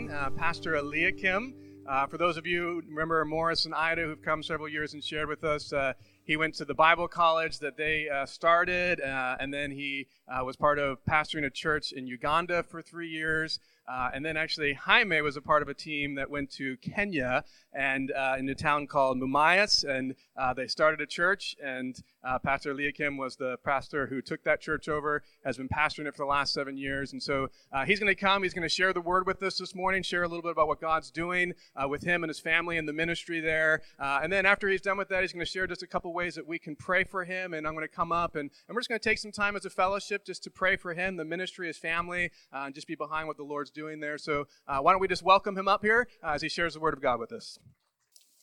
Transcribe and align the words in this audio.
Morning, 0.00 0.14
uh, 0.14 0.28
Pastor 0.30 0.76
Eliakim. 0.76 1.54
Uh, 1.88 2.06
for 2.06 2.18
those 2.18 2.36
of 2.36 2.46
you 2.46 2.82
remember 2.86 3.24
Morris 3.24 3.64
and 3.64 3.74
Ida, 3.74 4.02
who've 4.02 4.20
come 4.20 4.42
several 4.42 4.68
years 4.68 4.92
and 4.92 5.02
shared 5.02 5.26
with 5.26 5.42
us, 5.42 5.72
uh, 5.72 5.94
he 6.24 6.36
went 6.36 6.54
to 6.56 6.66
the 6.66 6.74
Bible 6.74 7.08
college 7.08 7.60
that 7.60 7.78
they 7.78 8.06
uh, 8.08 8.26
started, 8.26 9.00
uh, 9.00 9.36
and 9.40 9.54
then 9.54 9.70
he 9.70 10.06
uh, 10.28 10.44
was 10.44 10.54
part 10.54 10.78
of 10.78 11.02
pastoring 11.08 11.46
a 11.46 11.50
church 11.50 11.92
in 11.92 12.06
Uganda 12.06 12.62
for 12.62 12.82
three 12.82 13.08
years. 13.08 13.58
Uh, 13.88 14.10
and 14.12 14.24
then 14.24 14.36
actually, 14.36 14.74
Jaime 14.74 15.20
was 15.20 15.36
a 15.36 15.40
part 15.40 15.62
of 15.62 15.68
a 15.68 15.74
team 15.74 16.16
that 16.16 16.28
went 16.28 16.50
to 16.52 16.76
Kenya 16.78 17.44
and 17.72 18.10
uh, 18.10 18.36
in 18.38 18.48
a 18.48 18.54
town 18.54 18.86
called 18.86 19.18
Mumias, 19.18 19.84
and 19.84 20.14
uh, 20.36 20.52
they 20.54 20.66
started 20.66 21.00
a 21.00 21.06
church. 21.06 21.54
And 21.62 21.96
uh, 22.24 22.38
Pastor 22.38 22.72
Eliakim 22.72 23.16
was 23.16 23.36
the 23.36 23.58
pastor 23.64 24.06
who 24.06 24.20
took 24.20 24.42
that 24.44 24.60
church 24.60 24.88
over, 24.88 25.22
has 25.44 25.56
been 25.56 25.68
pastoring 25.68 26.06
it 26.06 26.16
for 26.16 26.24
the 26.24 26.30
last 26.30 26.52
seven 26.52 26.76
years. 26.76 27.12
And 27.12 27.22
so 27.22 27.48
uh, 27.72 27.84
he's 27.84 28.00
going 28.00 28.12
to 28.12 28.20
come, 28.20 28.42
he's 28.42 28.54
going 28.54 28.62
to 28.62 28.68
share 28.68 28.92
the 28.92 29.00
word 29.00 29.26
with 29.26 29.42
us 29.42 29.58
this 29.58 29.74
morning, 29.74 30.02
share 30.02 30.22
a 30.22 30.28
little 30.28 30.42
bit 30.42 30.52
about 30.52 30.68
what 30.68 30.80
God's 30.80 31.10
doing 31.10 31.52
with 31.88 32.02
him 32.02 32.24
and 32.24 32.30
his 32.30 32.40
family 32.40 32.78
and 32.78 32.88
the 32.88 32.92
ministry 32.92 33.40
there. 33.40 33.82
And 33.98 34.32
then 34.32 34.46
after 34.46 34.68
he's 34.68 34.80
done 34.80 34.96
with 34.96 35.08
that, 35.10 35.20
he's 35.20 35.32
going 35.32 35.44
to 35.44 35.50
share 35.50 35.66
just 35.66 35.82
a 35.82 35.86
couple 35.86 36.12
ways 36.12 36.34
that 36.34 36.46
we 36.46 36.58
can 36.58 36.74
pray 36.74 37.04
for 37.04 37.24
him. 37.24 37.54
And 37.54 37.66
I'm 37.66 37.74
going 37.74 37.86
to 37.86 37.94
come 37.94 38.10
up 38.10 38.34
and, 38.34 38.50
and 38.68 38.74
we're 38.74 38.80
just 38.80 38.88
going 38.88 39.00
to 39.00 39.08
take 39.08 39.18
some 39.18 39.32
time 39.32 39.54
as 39.54 39.64
a 39.64 39.70
fellowship 39.70 40.24
just 40.24 40.42
to 40.44 40.50
pray 40.50 40.76
for 40.76 40.94
him, 40.94 41.16
the 41.16 41.24
ministry, 41.24 41.66
his 41.66 41.78
family, 41.78 42.30
and 42.52 42.74
just 42.74 42.86
be 42.86 42.94
behind 42.94 43.28
what 43.28 43.36
the 43.36 43.44
Lord's 43.44 43.70
doing 43.76 44.00
there. 44.00 44.18
So 44.18 44.46
uh, 44.66 44.80
why 44.80 44.92
don't 44.92 45.00
we 45.00 45.06
just 45.06 45.22
welcome 45.22 45.56
him 45.56 45.68
up 45.68 45.82
here 45.82 46.08
uh, 46.24 46.32
as 46.32 46.42
he 46.42 46.48
shares 46.48 46.74
the 46.74 46.80
word 46.80 46.94
of 46.94 47.02
God 47.02 47.20
with 47.20 47.30
us? 47.30 47.58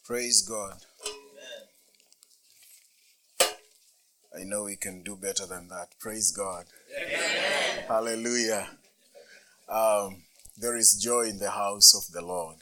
Praise 0.06 0.42
God. 0.48 0.78
I 4.36 4.44
know 4.44 4.64
we 4.64 4.78
can 4.78 5.04
do 5.04 5.16
better 5.16 5.46
than 5.46 5.68
that. 5.68 5.90
Praise 6.00 6.32
God. 6.32 6.66
Hallelujah. 7.88 8.70
Um, 9.70 10.24
there 10.58 10.78
is 10.78 11.00
joy 11.04 11.24
in 11.30 11.40
the 11.40 11.52
house 11.52 11.94
of 11.96 12.14
the 12.14 12.26
Lord. 12.26 12.58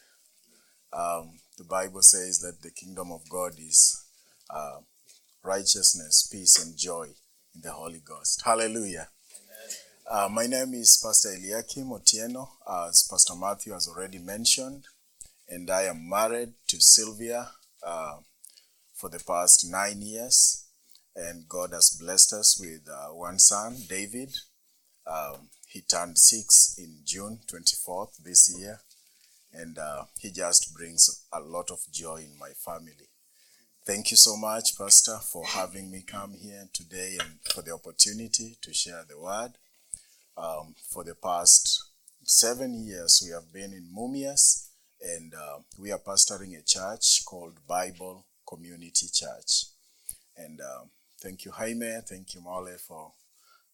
Um, 0.93 1.39
the 1.57 1.63
Bible 1.63 2.01
says 2.01 2.39
that 2.39 2.61
the 2.61 2.71
kingdom 2.71 3.11
of 3.11 3.29
God 3.29 3.53
is 3.57 4.03
uh, 4.49 4.79
righteousness, 5.43 6.27
peace, 6.31 6.61
and 6.63 6.77
joy 6.77 7.07
in 7.55 7.61
the 7.61 7.71
Holy 7.71 8.01
Ghost. 8.03 8.41
Hallelujah. 8.45 9.09
Uh, 10.09 10.27
my 10.29 10.45
name 10.45 10.73
is 10.73 11.01
Pastor 11.01 11.29
Eliakim 11.29 11.89
Otieno, 11.89 12.49
as 12.89 13.07
Pastor 13.09 13.35
Matthew 13.35 13.71
has 13.71 13.87
already 13.87 14.17
mentioned, 14.17 14.85
and 15.47 15.69
I 15.69 15.83
am 15.83 16.09
married 16.09 16.53
to 16.67 16.81
Sylvia 16.81 17.51
uh, 17.85 18.17
for 18.93 19.09
the 19.09 19.23
past 19.25 19.65
nine 19.69 20.01
years, 20.01 20.65
and 21.15 21.47
God 21.47 21.71
has 21.71 21.97
blessed 22.01 22.33
us 22.33 22.59
with 22.59 22.89
uh, 22.89 23.13
one 23.13 23.39
son, 23.39 23.77
David. 23.87 24.35
Um, 25.07 25.49
he 25.67 25.81
turned 25.81 26.17
six 26.17 26.75
in 26.77 27.01
June 27.05 27.39
24th 27.47 28.17
this 28.17 28.53
year, 28.59 28.81
and 29.53 29.77
uh, 29.77 30.05
he 30.19 30.31
just 30.31 30.73
brings 30.75 31.25
a 31.31 31.39
lot 31.39 31.71
of 31.71 31.79
joy 31.91 32.17
in 32.17 32.37
my 32.37 32.49
family. 32.49 33.07
Thank 33.85 34.11
you 34.11 34.17
so 34.17 34.35
much, 34.35 34.77
Pastor, 34.77 35.17
for 35.19 35.45
having 35.45 35.89
me 35.89 36.03
come 36.05 36.33
here 36.33 36.67
today 36.73 37.17
and 37.19 37.39
for 37.53 37.61
the 37.61 37.73
opportunity 37.73 38.57
to 38.61 38.73
share 38.73 39.05
the 39.07 39.19
word 39.19 39.53
um, 40.37 40.75
for 40.89 41.03
the 41.03 41.15
past 41.15 41.83
seven 42.23 42.85
years 42.85 43.21
we 43.25 43.31
have 43.31 43.51
been 43.51 43.73
in 43.73 43.89
Mumias 43.95 44.67
and 45.01 45.33
uh, 45.33 45.59
we 45.79 45.91
are 45.91 45.99
pastoring 45.99 46.57
a 46.57 46.63
church 46.63 47.23
called 47.25 47.57
Bible 47.67 48.25
Community 48.47 49.07
Church. 49.11 49.65
And 50.37 50.59
um, 50.61 50.89
thank 51.19 51.45
you, 51.45 51.51
Jaime. 51.51 51.99
Thank 52.07 52.35
you, 52.35 52.41
Mole, 52.41 52.77
for 52.77 53.11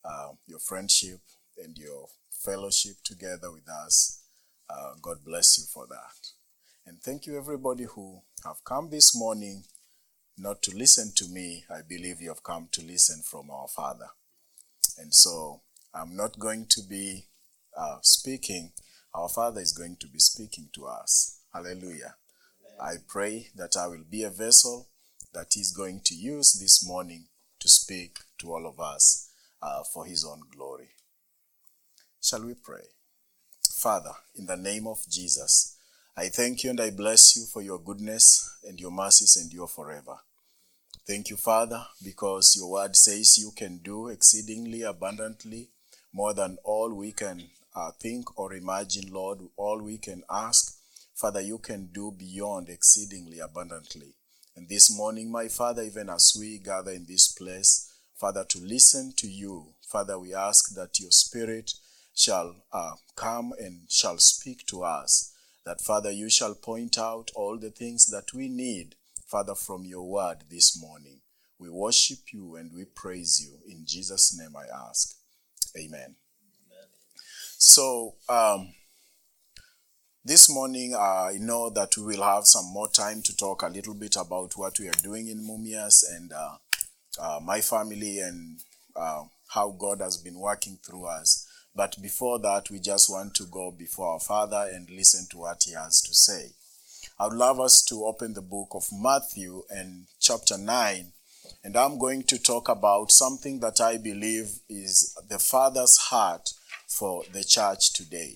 uh, 0.05 0.29
your 0.45 0.59
friendship 0.59 1.19
and 1.61 1.77
your 1.77 2.07
fellowship 2.29 2.97
together 3.03 3.51
with 3.51 3.67
us. 3.69 4.23
Uh, 4.69 4.93
God 5.01 5.17
bless 5.25 5.57
you 5.57 5.65
for 5.65 5.85
that. 5.87 6.29
And 6.85 7.01
thank 7.01 7.25
you, 7.25 7.37
everybody 7.37 7.83
who 7.83 8.21
have 8.45 8.63
come 8.63 8.89
this 8.89 9.17
morning 9.17 9.63
not 10.37 10.61
to 10.63 10.75
listen 10.75 11.11
to 11.15 11.27
me. 11.27 11.65
I 11.69 11.81
believe 11.87 12.21
you 12.21 12.29
have 12.29 12.43
come 12.43 12.69
to 12.71 12.81
listen 12.81 13.21
from 13.23 13.49
our 13.49 13.67
Father. 13.67 14.07
And 14.97 15.13
so 15.13 15.61
I'm 15.99 16.15
not 16.15 16.37
going 16.37 16.67
to 16.69 16.81
be 16.87 17.25
uh, 17.75 17.97
speaking. 18.03 18.71
Our 19.15 19.29
Father 19.29 19.61
is 19.61 19.71
going 19.71 19.97
to 19.99 20.07
be 20.07 20.19
speaking 20.19 20.69
to 20.73 20.85
us. 20.85 21.39
Hallelujah. 21.51 22.15
I 22.79 22.97
pray 23.07 23.47
that 23.55 23.75
I 23.75 23.87
will 23.87 24.03
be 24.07 24.21
a 24.21 24.29
vessel 24.29 24.89
that 25.33 25.47
He's 25.53 25.71
going 25.75 26.01
to 26.05 26.13
use 26.13 26.59
this 26.61 26.87
morning 26.87 27.25
to 27.59 27.67
speak 27.67 28.19
to 28.39 28.51
all 28.53 28.67
of 28.67 28.79
us 28.79 29.31
uh, 29.59 29.81
for 29.91 30.05
His 30.05 30.23
own 30.23 30.41
glory. 30.55 30.89
Shall 32.21 32.45
we 32.45 32.53
pray? 32.53 32.85
Father, 33.81 34.13
in 34.35 34.45
the 34.45 34.57
name 34.57 34.85
of 34.85 34.99
Jesus, 35.09 35.77
I 36.15 36.27
thank 36.27 36.63
you 36.63 36.69
and 36.69 36.79
I 36.79 36.91
bless 36.91 37.35
you 37.35 37.45
for 37.51 37.63
your 37.63 37.79
goodness 37.79 38.55
and 38.63 38.79
your 38.79 38.91
mercies 38.91 39.35
endure 39.41 39.67
forever. 39.67 40.17
Thank 41.07 41.31
you, 41.31 41.37
Father, 41.37 41.87
because 42.03 42.55
your 42.55 42.69
word 42.69 42.95
says 42.95 43.39
you 43.39 43.51
can 43.55 43.79
do 43.79 44.09
exceedingly 44.09 44.83
abundantly 44.83 45.69
more 46.13 46.33
than 46.33 46.57
all 46.63 46.93
we 46.93 47.11
can 47.11 47.49
uh, 47.75 47.91
think 47.99 48.39
or 48.39 48.53
imagine, 48.53 49.11
Lord, 49.11 49.39
all 49.55 49.81
we 49.81 49.97
can 49.97 50.23
ask. 50.29 50.77
Father, 51.15 51.41
you 51.41 51.57
can 51.57 51.89
do 51.93 52.11
beyond 52.11 52.69
exceedingly 52.69 53.39
abundantly. 53.39 54.15
And 54.55 54.69
this 54.69 54.95
morning, 54.95 55.31
my 55.31 55.47
Father, 55.47 55.83
even 55.83 56.09
as 56.09 56.35
we 56.39 56.57
gather 56.57 56.91
in 56.91 57.05
this 57.07 57.31
place, 57.31 57.91
Father, 58.19 58.43
to 58.49 58.59
listen 58.59 59.13
to 59.17 59.27
you, 59.27 59.73
Father, 59.87 60.17
we 60.17 60.33
ask 60.33 60.73
that 60.75 60.99
your 60.99 61.11
Spirit 61.11 61.73
shall 62.15 62.55
uh, 62.73 62.93
come 63.15 63.53
and 63.59 63.81
shall 63.89 64.17
speak 64.17 64.65
to 64.67 64.83
us. 64.83 65.33
That, 65.65 65.81
Father, 65.81 66.11
you 66.11 66.29
shall 66.29 66.55
point 66.55 66.97
out 66.97 67.29
all 67.35 67.59
the 67.59 67.69
things 67.69 68.07
that 68.07 68.33
we 68.33 68.47
need, 68.47 68.95
Father, 69.27 69.53
from 69.53 69.85
your 69.85 70.09
word 70.09 70.45
this 70.49 70.79
morning. 70.81 71.21
We 71.59 71.69
worship 71.69 72.33
you 72.33 72.55
and 72.55 72.71
we 72.73 72.85
praise 72.85 73.39
you. 73.39 73.59
In 73.71 73.83
Jesus' 73.85 74.35
name 74.39 74.55
I 74.55 74.65
ask. 74.89 75.16
Amen. 75.77 76.15
So, 77.59 78.15
um, 78.29 78.73
this 80.25 80.49
morning, 80.49 80.93
uh, 80.95 81.29
I 81.31 81.37
know 81.39 81.69
that 81.69 81.95
we 81.97 82.03
will 82.03 82.23
have 82.23 82.45
some 82.45 82.65
more 82.73 82.89
time 82.89 83.21
to 83.23 83.35
talk 83.35 83.61
a 83.61 83.67
little 83.67 83.93
bit 83.93 84.15
about 84.15 84.53
what 84.57 84.79
we 84.79 84.87
are 84.87 85.03
doing 85.03 85.27
in 85.27 85.39
Mumias 85.39 86.03
and 86.15 86.33
uh, 86.33 86.55
uh, 87.19 87.39
my 87.43 87.61
family 87.61 88.19
and 88.19 88.59
uh, 88.95 89.23
how 89.49 89.71
God 89.71 90.01
has 90.01 90.17
been 90.17 90.39
working 90.39 90.79
through 90.85 91.05
us. 91.05 91.47
But 91.75 91.95
before 92.01 92.39
that, 92.39 92.69
we 92.69 92.79
just 92.79 93.09
want 93.09 93.35
to 93.35 93.45
go 93.45 93.71
before 93.71 94.13
our 94.13 94.19
Father 94.19 94.69
and 94.73 94.89
listen 94.89 95.27
to 95.31 95.37
what 95.37 95.63
He 95.63 95.73
has 95.73 96.01
to 96.01 96.13
say. 96.13 96.53
I 97.19 97.27
would 97.27 97.37
love 97.37 97.59
us 97.59 97.83
to 97.85 98.05
open 98.05 98.33
the 98.33 98.41
book 98.41 98.69
of 98.71 98.87
Matthew 98.91 99.63
and 99.69 100.07
chapter 100.19 100.57
9. 100.57 101.11
And 101.63 101.75
I'm 101.75 101.97
going 101.97 102.23
to 102.23 102.41
talk 102.41 102.69
about 102.69 103.11
something 103.11 103.59
that 103.59 103.81
I 103.81 103.97
believe 103.97 104.59
is 104.69 105.17
the 105.29 105.39
Father's 105.39 105.97
heart 105.97 106.49
for 106.87 107.23
the 107.31 107.43
church 107.43 107.93
today. 107.93 108.35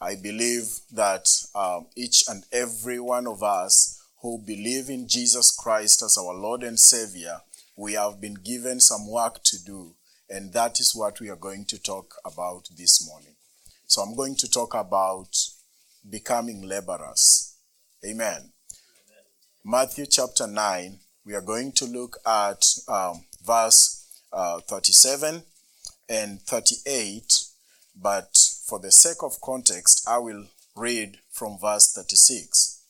I 0.00 0.14
believe 0.14 0.80
that 0.92 1.26
um, 1.54 1.86
each 1.96 2.24
and 2.28 2.44
every 2.52 3.00
one 3.00 3.26
of 3.26 3.42
us 3.42 4.00
who 4.22 4.38
believe 4.38 4.90
in 4.90 5.08
Jesus 5.08 5.54
Christ 5.56 6.02
as 6.02 6.16
our 6.18 6.34
Lord 6.34 6.62
and 6.62 6.78
Savior, 6.78 7.40
we 7.76 7.94
have 7.94 8.20
been 8.20 8.34
given 8.34 8.80
some 8.80 9.10
work 9.10 9.42
to 9.44 9.64
do. 9.64 9.94
And 10.30 10.52
that 10.52 10.78
is 10.78 10.94
what 10.94 11.20
we 11.20 11.30
are 11.30 11.36
going 11.36 11.64
to 11.66 11.82
talk 11.82 12.16
about 12.24 12.68
this 12.76 13.06
morning. 13.08 13.34
So 13.86 14.02
I'm 14.02 14.14
going 14.14 14.36
to 14.36 14.50
talk 14.50 14.74
about 14.74 15.34
becoming 16.08 16.62
laborers. 16.62 17.56
Amen. 18.04 18.52
Matthew 19.64 20.06
chapter 20.06 20.46
9, 20.46 20.98
we 21.28 21.34
are 21.34 21.42
going 21.42 21.70
to 21.72 21.84
look 21.84 22.16
at 22.26 22.64
um, 22.88 23.22
verse 23.44 24.06
uh, 24.32 24.60
37 24.60 25.42
and 26.08 26.40
38, 26.40 27.44
but 27.94 28.34
for 28.64 28.78
the 28.78 28.90
sake 28.90 29.22
of 29.22 29.38
context, 29.42 30.08
I 30.08 30.16
will 30.18 30.46
read 30.74 31.18
from 31.30 31.58
verse 31.60 31.92
36. 31.92 32.82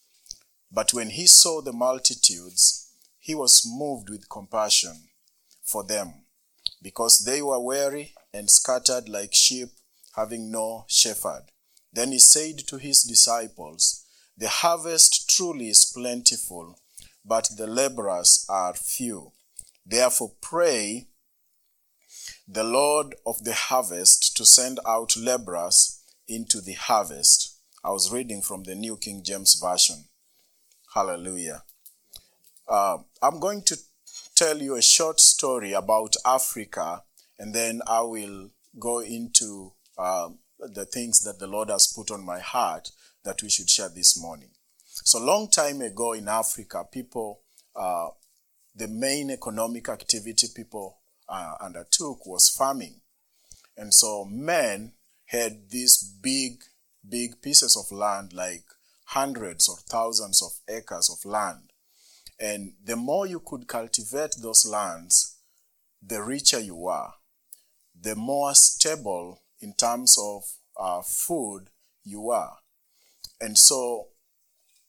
But 0.71 0.95
when 0.95 1.11
he 1.11 1.27
saw 1.27 1.61
the 1.61 1.73
multitudes, 1.73 2.93
he 3.19 3.35
was 3.35 3.67
moved 3.69 4.09
with 4.09 4.29
compassion 4.29 5.09
for 5.65 5.83
them, 5.83 6.23
because 6.81 7.25
they 7.25 7.43
were 7.43 7.59
weary 7.59 8.15
and 8.33 8.49
scattered 8.49 9.09
like 9.09 9.35
sheep, 9.35 9.71
having 10.15 10.53
no 10.53 10.85
shepherd. 10.87 11.43
Then 11.93 12.13
he 12.13 12.21
said 12.21 12.59
to 12.69 12.77
his 12.77 13.03
disciples, 13.03 14.05
The 14.37 14.49
harvest 14.49 15.29
truly 15.29 15.71
is 15.71 15.85
plentiful, 15.93 16.79
but 17.29 17.51
the 17.59 17.67
laborers 17.67 18.47
are 18.49 18.73
few. 18.73 19.33
Therefore, 19.85 20.33
pray 20.41 21.09
the 22.47 22.65
Lord 22.65 23.15
of 23.27 23.45
the 23.45 23.53
harvest 23.53 24.35
to 24.39 24.47
send 24.47 24.81
out 24.87 25.15
laborers 25.17 26.03
into 26.27 26.63
the 26.63 26.73
harvest. 26.73 27.59
I 27.85 27.91
was 27.91 28.11
reading 28.11 28.41
from 28.41 28.63
the 28.63 28.75
New 28.75 28.97
King 28.97 29.23
James 29.23 29.61
Version. 29.63 30.05
Hallelujah. 30.95 31.65
Uh, 32.67 32.99
I'm 33.23 33.39
going 33.39 33.63
to 33.67 33.77
tell 34.35 34.63
you 34.63 34.77
a 34.77 34.83
short 34.83 35.21
story 35.21 35.75
about 35.75 36.17
Africa, 36.25 37.03
and 37.39 37.55
then 37.55 37.83
I 37.87 38.01
will 38.01 38.51
go 38.79 39.01
into 39.01 39.73
uh, 39.99 40.31
the 40.59 40.87
things 40.87 41.21
that 41.25 41.39
the 41.39 41.47
Lord 41.47 41.69
has 41.69 41.93
put 41.95 42.11
on 42.11 42.25
my 42.25 42.39
heart 42.39 42.91
that 43.25 43.43
we 43.43 43.51
should 43.51 43.69
share 43.69 43.91
this 43.91 44.19
morning. 44.19 44.51
So, 45.09 45.19
long 45.21 45.49
time 45.49 45.81
ago 45.81 46.13
in 46.13 46.29
Africa, 46.29 46.85
people, 46.93 47.41
uh, 47.75 48.09
the 48.77 48.89
main 48.89 49.31
economic 49.31 49.89
activity 49.89 50.49
people 50.55 50.99
uh, 51.27 51.55
undertook 51.63 52.27
was 52.27 52.51
farming. 52.51 53.01
And 53.75 53.95
so, 53.95 54.27
men 54.27 54.93
had 55.25 55.71
these 55.71 55.97
big, 55.97 56.63
big 57.09 57.41
pieces 57.41 57.75
of 57.75 57.91
land, 57.91 58.35
like 58.35 58.65
hundreds 59.07 59.67
or 59.67 59.77
thousands 59.79 60.43
of 60.43 60.51
acres 60.69 61.09
of 61.09 61.25
land. 61.25 61.73
And 62.39 62.75
the 62.85 62.97
more 62.97 63.27
you 63.27 63.41
could 63.41 63.67
cultivate 63.67 64.35
those 64.43 64.67
lands, 64.67 65.39
the 66.07 66.23
richer 66.23 66.61
you 66.61 66.77
were, 66.77 67.13
the 67.99 68.15
more 68.15 68.55
stable 68.55 69.41
in 69.59 69.73
terms 69.73 70.19
of 70.23 70.43
uh, 70.79 71.01
food 71.01 71.71
you 72.05 72.29
are. 72.29 72.59
And 73.41 73.57
so 73.57 74.09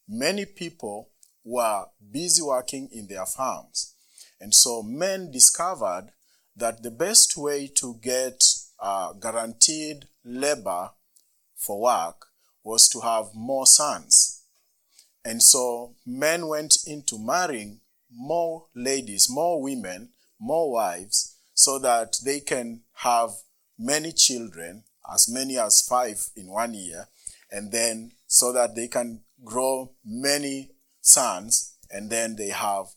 many 0.09 0.45
people 0.45 1.09
were 1.43 1.85
busy 2.11 2.41
working 2.41 2.89
in 2.91 3.07
their 3.07 3.25
farms. 3.25 3.93
And 4.41 4.53
so 4.53 4.81
men 4.81 5.31
discovered 5.31 6.11
that 6.55 6.81
the 6.81 6.91
best 6.91 7.37
way 7.37 7.67
to 7.75 7.99
get 8.01 8.43
uh, 8.79 9.13
guaranteed 9.13 10.07
labor 10.25 10.91
for 11.55 11.81
work 11.81 12.25
was 12.63 12.89
to 12.89 13.01
have 13.01 13.27
more 13.35 13.67
sons. 13.67 14.43
And 15.23 15.43
so 15.43 15.95
men 16.05 16.47
went 16.47 16.77
into 16.87 17.19
marrying 17.19 17.81
more 18.11 18.67
ladies, 18.73 19.27
more 19.29 19.61
women, 19.61 20.09
more 20.39 20.71
wives, 20.71 21.35
so 21.53 21.77
that 21.79 22.17
they 22.23 22.39
can 22.39 22.81
have 22.93 23.31
many 23.77 24.11
children, 24.11 24.83
as 25.13 25.29
many 25.29 25.57
as 25.57 25.81
five 25.81 26.29
in 26.35 26.47
one 26.47 26.73
year, 26.73 27.07
and 27.51 27.71
then 27.71 28.11
so 28.27 28.53
that 28.53 28.75
they 28.75 28.87
can 28.87 29.21
grow 29.43 29.91
many 30.05 30.71
sons, 31.01 31.75
and 31.89 32.09
then 32.09 32.35
they 32.35 32.49
have 32.49 32.87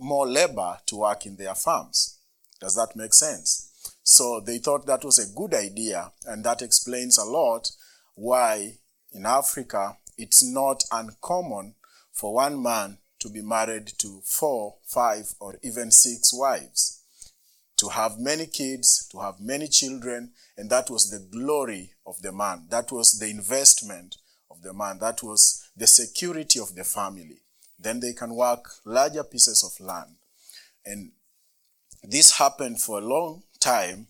more 0.00 0.26
labor 0.26 0.78
to 0.86 0.96
work 0.96 1.26
in 1.26 1.36
their 1.36 1.54
farms. 1.54 2.18
Does 2.60 2.74
that 2.76 2.96
make 2.96 3.14
sense? 3.14 3.70
So 4.02 4.40
they 4.40 4.58
thought 4.58 4.86
that 4.86 5.04
was 5.04 5.18
a 5.18 5.34
good 5.34 5.54
idea, 5.54 6.12
and 6.26 6.44
that 6.44 6.62
explains 6.62 7.18
a 7.18 7.24
lot 7.24 7.70
why 8.14 8.78
in 9.12 9.26
Africa 9.26 9.96
it's 10.18 10.44
not 10.44 10.84
uncommon 10.92 11.74
for 12.12 12.34
one 12.34 12.62
man 12.62 12.98
to 13.20 13.28
be 13.28 13.42
married 13.42 13.90
to 13.98 14.20
four, 14.24 14.76
five, 14.86 15.34
or 15.40 15.58
even 15.62 15.90
six 15.90 16.32
wives, 16.32 17.02
to 17.76 17.88
have 17.88 18.18
many 18.18 18.46
kids, 18.46 19.08
to 19.10 19.20
have 19.20 19.40
many 19.40 19.66
children, 19.66 20.32
and 20.56 20.70
that 20.70 20.90
was 20.90 21.10
the 21.10 21.26
glory 21.36 21.92
of 22.06 22.20
the 22.22 22.32
man. 22.32 22.66
That 22.70 22.92
was 22.92 23.18
the 23.18 23.28
investment 23.28 24.16
of 24.54 24.62
the 24.62 24.72
man. 24.72 24.98
That 25.00 25.22
was 25.22 25.68
the 25.76 25.86
security 25.86 26.60
of 26.60 26.74
the 26.74 26.84
family. 26.84 27.40
Then 27.78 28.00
they 28.00 28.12
can 28.12 28.34
work 28.34 28.70
larger 28.84 29.24
pieces 29.24 29.64
of 29.64 29.84
land. 29.84 30.16
And 30.84 31.12
this 32.02 32.38
happened 32.38 32.80
for 32.80 32.98
a 32.98 33.04
long 33.04 33.42
time, 33.60 34.08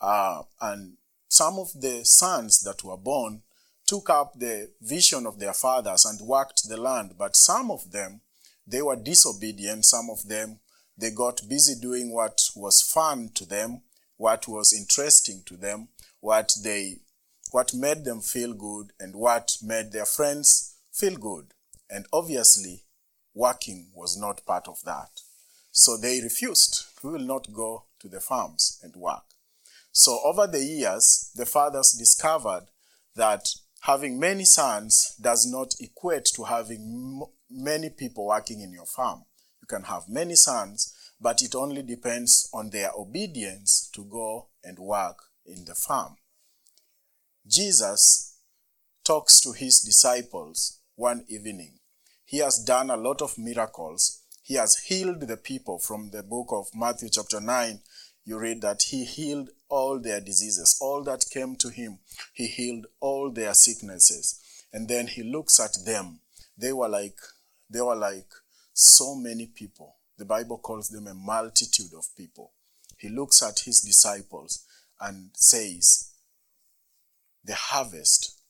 uh, 0.00 0.42
and 0.60 0.96
some 1.28 1.58
of 1.58 1.68
the 1.80 2.04
sons 2.04 2.60
that 2.60 2.84
were 2.84 2.96
born 2.96 3.42
took 3.86 4.08
up 4.08 4.38
the 4.38 4.70
vision 4.80 5.26
of 5.26 5.38
their 5.38 5.52
fathers 5.52 6.04
and 6.04 6.20
worked 6.26 6.68
the 6.68 6.76
land, 6.76 7.14
but 7.18 7.36
some 7.36 7.70
of 7.70 7.90
them, 7.90 8.20
they 8.66 8.80
were 8.80 8.96
disobedient. 8.96 9.84
Some 9.84 10.08
of 10.10 10.26
them, 10.26 10.58
they 10.96 11.10
got 11.10 11.46
busy 11.48 11.74
doing 11.80 12.12
what 12.12 12.40
was 12.56 12.80
fun 12.80 13.30
to 13.34 13.44
them, 13.44 13.82
what 14.16 14.48
was 14.48 14.72
interesting 14.72 15.42
to 15.46 15.56
them, 15.56 15.88
what 16.20 16.52
they, 16.62 17.00
what 17.54 17.72
made 17.72 18.04
them 18.04 18.20
feel 18.20 18.52
good, 18.52 18.90
and 18.98 19.14
what 19.14 19.58
made 19.62 19.92
their 19.92 20.04
friends 20.04 20.74
feel 20.90 21.14
good. 21.14 21.54
And 21.88 22.04
obviously, 22.12 22.82
working 23.32 23.90
was 23.94 24.18
not 24.18 24.44
part 24.44 24.66
of 24.66 24.82
that. 24.84 25.20
So 25.70 25.96
they 25.96 26.20
refused. 26.20 26.84
We 27.04 27.10
will 27.12 27.24
not 27.24 27.52
go 27.52 27.84
to 28.00 28.08
the 28.08 28.18
farms 28.18 28.80
and 28.82 28.96
work. 28.96 29.22
So 29.92 30.18
over 30.24 30.48
the 30.48 30.64
years, 30.64 31.30
the 31.36 31.46
fathers 31.46 31.94
discovered 31.96 32.66
that 33.14 33.46
having 33.82 34.18
many 34.18 34.44
sons 34.44 35.14
does 35.22 35.46
not 35.46 35.76
equate 35.78 36.24
to 36.34 36.42
having 36.42 37.20
m- 37.22 37.28
many 37.48 37.88
people 37.88 38.26
working 38.26 38.62
in 38.62 38.72
your 38.72 38.86
farm. 38.86 39.26
You 39.62 39.68
can 39.68 39.84
have 39.84 40.08
many 40.08 40.34
sons, 40.34 40.92
but 41.20 41.40
it 41.40 41.54
only 41.54 41.82
depends 41.84 42.50
on 42.52 42.70
their 42.70 42.90
obedience 42.98 43.88
to 43.94 44.04
go 44.04 44.48
and 44.64 44.76
work 44.80 45.18
in 45.46 45.64
the 45.66 45.76
farm. 45.76 46.16
Jesus 47.46 48.38
talks 49.04 49.38
to 49.42 49.52
his 49.52 49.80
disciples 49.80 50.80
one 50.96 51.26
evening. 51.28 51.78
He 52.24 52.38
has 52.38 52.58
done 52.64 52.88
a 52.88 52.96
lot 52.96 53.20
of 53.20 53.36
miracles. 53.36 54.22
He 54.42 54.54
has 54.54 54.76
healed 54.76 55.20
the 55.20 55.36
people 55.36 55.78
from 55.78 56.10
the 56.10 56.22
book 56.22 56.48
of 56.52 56.68
Matthew, 56.74 57.10
chapter 57.10 57.40
9. 57.40 57.80
You 58.24 58.38
read 58.38 58.62
that 58.62 58.84
he 58.84 59.04
healed 59.04 59.50
all 59.68 59.98
their 59.98 60.20
diseases, 60.20 60.78
all 60.80 61.02
that 61.04 61.26
came 61.30 61.56
to 61.56 61.68
him. 61.68 61.98
He 62.32 62.46
healed 62.46 62.86
all 63.00 63.30
their 63.30 63.52
sicknesses. 63.52 64.40
And 64.72 64.88
then 64.88 65.06
he 65.06 65.22
looks 65.22 65.60
at 65.60 65.84
them. 65.84 66.20
They 66.56 66.72
were 66.72 66.88
like, 66.88 67.18
they 67.68 67.82
were 67.82 67.94
like 67.94 68.32
so 68.72 69.14
many 69.14 69.48
people. 69.48 69.96
The 70.16 70.24
Bible 70.24 70.58
calls 70.58 70.88
them 70.88 71.08
a 71.08 71.14
multitude 71.14 71.92
of 71.94 72.06
people. 72.16 72.52
He 72.96 73.10
looks 73.10 73.42
at 73.42 73.60
his 73.60 73.82
disciples 73.82 74.64
and 74.98 75.30
says, 75.34 76.13
The 77.44 77.54
harvest 77.54 78.40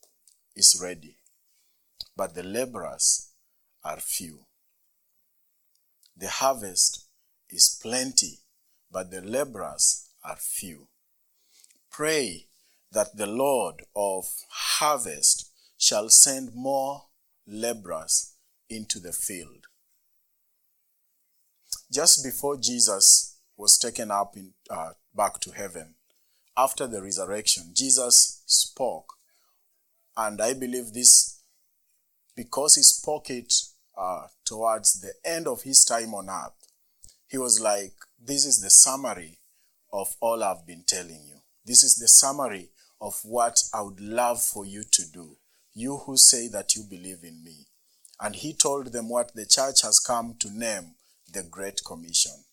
is 0.55 0.79
ready, 0.81 1.17
but 2.15 2.33
the 2.33 2.43
laborers 2.43 3.31
are 3.83 3.99
few. 3.99 4.45
The 6.15 6.29
harvest 6.29 7.05
is 7.49 7.77
plenty, 7.81 8.39
but 8.89 9.11
the 9.11 9.21
laborers 9.21 10.09
are 10.23 10.37
few. 10.37 10.87
Pray 11.91 12.47
that 12.91 13.17
the 13.17 13.27
Lord 13.27 13.83
of 13.95 14.25
harvest 14.49 15.51
shall 15.77 16.09
send 16.09 16.55
more 16.55 17.07
laborers 17.45 18.35
into 18.69 18.99
the 18.99 19.11
field. 19.11 19.65
Just 21.91 22.23
before 22.23 22.55
Jesus 22.57 23.37
was 23.57 23.77
taken 23.77 24.09
up 24.09 24.37
in, 24.37 24.53
uh, 24.69 24.91
back 25.13 25.39
to 25.41 25.51
heaven, 25.51 25.94
after 26.57 26.87
the 26.87 27.01
resurrection, 27.01 27.71
Jesus 27.73 28.43
spoke. 28.45 29.13
And 30.17 30.41
I 30.41 30.53
believe 30.53 30.93
this 30.93 31.41
because 32.35 32.75
he 32.75 32.83
spoke 32.83 33.29
it 33.29 33.53
uh, 33.97 34.27
towards 34.43 35.01
the 35.01 35.13
end 35.29 35.47
of 35.47 35.63
his 35.63 35.83
time 35.83 36.13
on 36.13 36.29
earth. 36.29 36.53
He 37.27 37.37
was 37.37 37.59
like, 37.59 37.93
This 38.23 38.45
is 38.45 38.61
the 38.61 38.69
summary 38.69 39.39
of 39.91 40.15
all 40.19 40.43
I've 40.43 40.65
been 40.65 40.83
telling 40.85 41.23
you. 41.27 41.39
This 41.65 41.83
is 41.83 41.95
the 41.95 42.07
summary 42.07 42.69
of 43.01 43.19
what 43.23 43.57
I 43.73 43.81
would 43.81 43.99
love 43.99 44.41
for 44.41 44.65
you 44.65 44.83
to 44.91 45.03
do, 45.11 45.37
you 45.73 45.97
who 45.97 46.17
say 46.17 46.47
that 46.49 46.75
you 46.75 46.83
believe 46.83 47.23
in 47.23 47.43
me. 47.43 47.67
And 48.19 48.35
he 48.35 48.53
told 48.53 48.93
them 48.93 49.09
what 49.09 49.33
the 49.33 49.45
church 49.45 49.81
has 49.81 49.99
come 49.99 50.35
to 50.39 50.49
name 50.49 50.95
the 51.31 51.43
Great 51.43 51.81
Commission. 51.85 52.45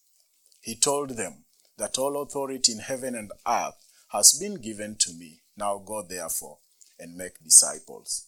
He 0.61 0.75
told 0.75 1.11
them 1.11 1.45
that 1.79 1.99
all 1.99 2.21
authority 2.21 2.73
in 2.73 2.79
heaven 2.79 3.15
and 3.15 3.31
earth 3.47 3.82
has 4.13 4.37
been 4.39 4.57
given 4.61 4.97
to 5.01 5.13
me. 5.13 5.41
Now 5.57 5.79
go 5.79 6.03
therefore 6.03 6.59
and 6.99 7.17
make 7.17 7.43
disciples. 7.43 8.27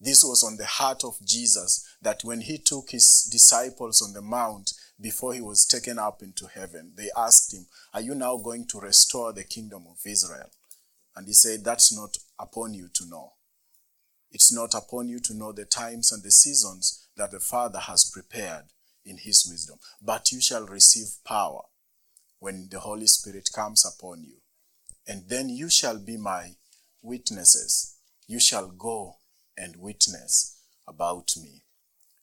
This 0.00 0.22
was 0.22 0.44
on 0.44 0.58
the 0.58 0.66
heart 0.66 1.04
of 1.04 1.16
Jesus 1.24 1.96
that 2.02 2.22
when 2.24 2.42
he 2.42 2.58
took 2.58 2.90
his 2.90 3.26
disciples 3.32 4.02
on 4.02 4.12
the 4.12 4.20
mount, 4.20 4.72
before 5.00 5.32
he 5.32 5.40
was 5.40 5.64
taken 5.64 5.98
up 5.98 6.22
into 6.22 6.46
heaven, 6.46 6.92
they 6.96 7.08
asked 7.16 7.54
him, 7.54 7.66
Are 7.94 8.02
you 8.02 8.14
now 8.14 8.36
going 8.36 8.66
to 8.68 8.80
restore 8.80 9.32
the 9.32 9.44
kingdom 9.44 9.86
of 9.88 9.98
Israel? 10.04 10.50
And 11.16 11.26
he 11.26 11.32
said, 11.32 11.64
That's 11.64 11.96
not 11.96 12.18
upon 12.38 12.74
you 12.74 12.88
to 12.94 13.08
know. 13.08 13.32
It's 14.30 14.52
not 14.52 14.74
upon 14.74 15.08
you 15.08 15.20
to 15.20 15.34
know 15.34 15.52
the 15.52 15.64
times 15.64 16.12
and 16.12 16.22
the 16.22 16.30
seasons 16.30 17.08
that 17.16 17.30
the 17.30 17.40
Father 17.40 17.78
has 17.78 18.10
prepared 18.12 18.64
in 19.04 19.16
his 19.16 19.46
wisdom. 19.50 19.78
But 20.02 20.30
you 20.32 20.40
shall 20.40 20.66
receive 20.66 21.16
power 21.24 21.62
when 22.40 22.68
the 22.70 22.80
Holy 22.80 23.06
Spirit 23.06 23.48
comes 23.54 23.86
upon 23.86 24.24
you. 24.24 24.36
And 25.06 25.28
then 25.28 25.48
you 25.48 25.68
shall 25.70 25.98
be 25.98 26.16
my 26.16 26.52
witnesses. 27.02 27.96
You 28.26 28.40
shall 28.40 28.68
go 28.68 29.16
and 29.56 29.76
witness 29.76 30.58
about 30.86 31.32
me. 31.40 31.62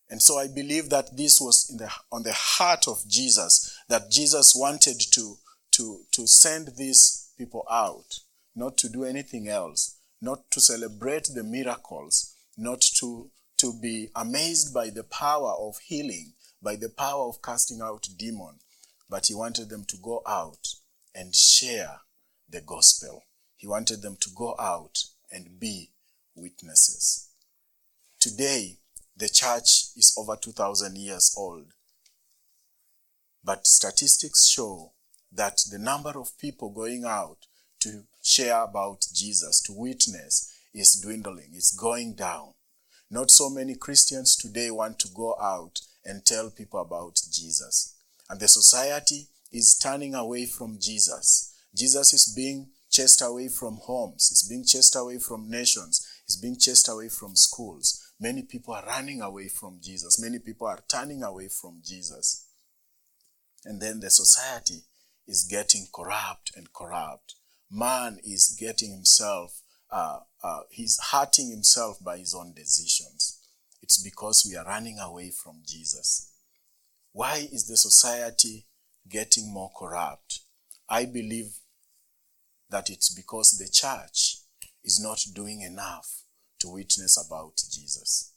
And 0.10 0.22
so 0.22 0.38
I 0.38 0.48
believe 0.48 0.90
that 0.90 1.16
this 1.16 1.40
was 1.40 1.68
the, 1.68 1.90
on 2.12 2.24
the 2.24 2.34
heart 2.34 2.88
of 2.88 3.08
Jesus, 3.08 3.78
that 3.88 4.12
Jesus 4.12 4.54
wanted 4.56 5.00
to, 5.14 5.38
to, 5.72 6.02
to 6.12 6.28
send 6.28 6.74
these 6.76 7.30
people 7.38 7.66
out, 7.72 8.20
not 8.54 8.78
to 8.80 8.90
do 8.90 9.06
anything 9.06 9.48
else, 9.48 9.98
not 10.22 10.52
to 10.52 10.60
celebrate 10.60 11.30
the 11.34 11.44
miracles, 11.44 12.36
not 12.58 12.82
to, 12.82 13.32
to 13.58 13.74
be 13.82 14.10
amazed 14.16 14.74
by 14.74 14.90
the 14.90 15.04
power 15.06 15.54
of 15.58 15.78
healing, 15.86 16.34
by 16.62 16.76
the 16.76 16.90
power 16.90 17.30
of 17.30 17.42
casting 17.42 17.82
out 17.82 18.08
demon, 18.18 18.56
but 19.10 19.28
he 19.28 19.34
wanted 19.34 19.70
them 19.70 19.86
to 19.86 19.98
go 19.98 20.22
out 20.28 20.68
and 21.16 21.36
share 21.36 22.02
the 22.52 22.62
gospel. 22.62 23.24
He 23.58 23.68
wanted 23.68 24.02
them 24.02 24.18
to 24.22 24.30
go 24.36 24.56
out 24.60 25.04
and 25.32 25.60
be 25.60 25.92
witnesses. 26.36 27.30
Today, 28.20 28.78
the 29.16 29.30
church 29.30 29.88
is 29.96 30.14
over 30.18 30.36
2,000 30.36 30.98
years 30.98 31.34
old. 31.38 31.74
But 33.44 33.66
statistics 33.68 34.48
show 34.48 34.92
that 35.32 35.62
the 35.72 35.80
number 35.80 36.20
of 36.20 36.38
people 36.38 36.70
going 36.70 37.06
out 37.06 37.48
to 37.80 38.04
share 38.22 38.64
about 38.64 39.06
Jesus, 39.14 39.62
to 39.62 39.74
witness, 39.74 40.54
is 40.74 41.00
dwindling. 41.02 41.50
It's 41.54 41.76
going 41.76 42.14
down. 42.14 42.54
Not 43.10 43.32
so 43.32 43.50
many 43.50 43.76
Christians 43.76 44.36
today 44.36 44.72
want 44.72 45.00
to 45.00 45.10
go 45.10 45.36
out 45.42 45.82
and 46.06 46.26
tell 46.26 46.50
people 46.50 46.80
about 46.80 47.20
Jesus. 47.32 47.96
And 48.30 48.40
the 48.40 48.48
society 48.48 49.28
is 49.52 49.78
turning 49.78 50.16
away 50.16 50.46
from 50.46 50.78
Jesus. 50.80 51.51
Jesus 51.76 52.14
is 52.14 52.34
being 52.36 52.70
chased 52.90 53.22
away 53.22 53.48
from 53.48 53.78
homes, 53.78 54.28
he's 54.30 54.48
being 54.48 54.66
chased 54.66 54.96
away 54.96 55.18
from 55.18 55.50
nations, 55.50 56.06
he's 56.28 56.36
being 56.36 56.58
chased 56.58 56.90
away 56.90 57.10
from 57.10 57.36
schools. 57.36 58.12
Many 58.22 58.44
people 58.44 58.76
are 58.76 58.86
running 58.86 59.20
away 59.22 59.48
from 59.48 59.80
Jesus. 59.82 60.22
Many 60.22 60.38
people 60.38 60.68
are 60.68 60.84
turning 60.88 61.24
away 61.24 61.48
from 61.48 61.82
Jesus. 61.84 62.46
And 63.66 63.82
then 63.82 64.00
the 64.00 64.12
society 64.12 64.84
is 65.28 65.48
getting 65.50 65.88
corrupt 65.92 66.52
and 66.56 66.72
corrupt. 66.72 67.34
Man 67.72 68.20
is 68.24 68.56
getting 68.60 68.92
himself, 68.92 69.62
uh, 69.90 70.20
uh, 70.44 70.60
he's 70.70 71.00
hurting 71.12 71.50
himself 71.50 71.98
by 72.04 72.20
his 72.20 72.36
own 72.36 72.54
decisions. 72.54 73.40
It's 73.82 74.02
because 74.04 74.46
we 74.48 74.56
are 74.56 74.66
running 74.66 75.00
away 75.00 75.32
from 75.32 75.64
Jesus. 75.66 76.32
Why 77.14 77.48
is 77.52 77.68
the 77.68 77.78
society 77.78 78.68
getting 79.10 79.52
more 79.52 79.72
corrupt? 79.76 80.42
I 80.88 81.06
believe 81.06 81.58
that 82.72 82.90
it's 82.90 83.14
because 83.14 83.52
the 83.52 83.70
church 83.70 84.38
is 84.84 85.00
not 85.00 85.24
doing 85.34 85.62
enough 85.62 86.24
to 86.60 86.70
witness 86.70 87.24
about 87.24 87.62
Jesus. 87.70 88.34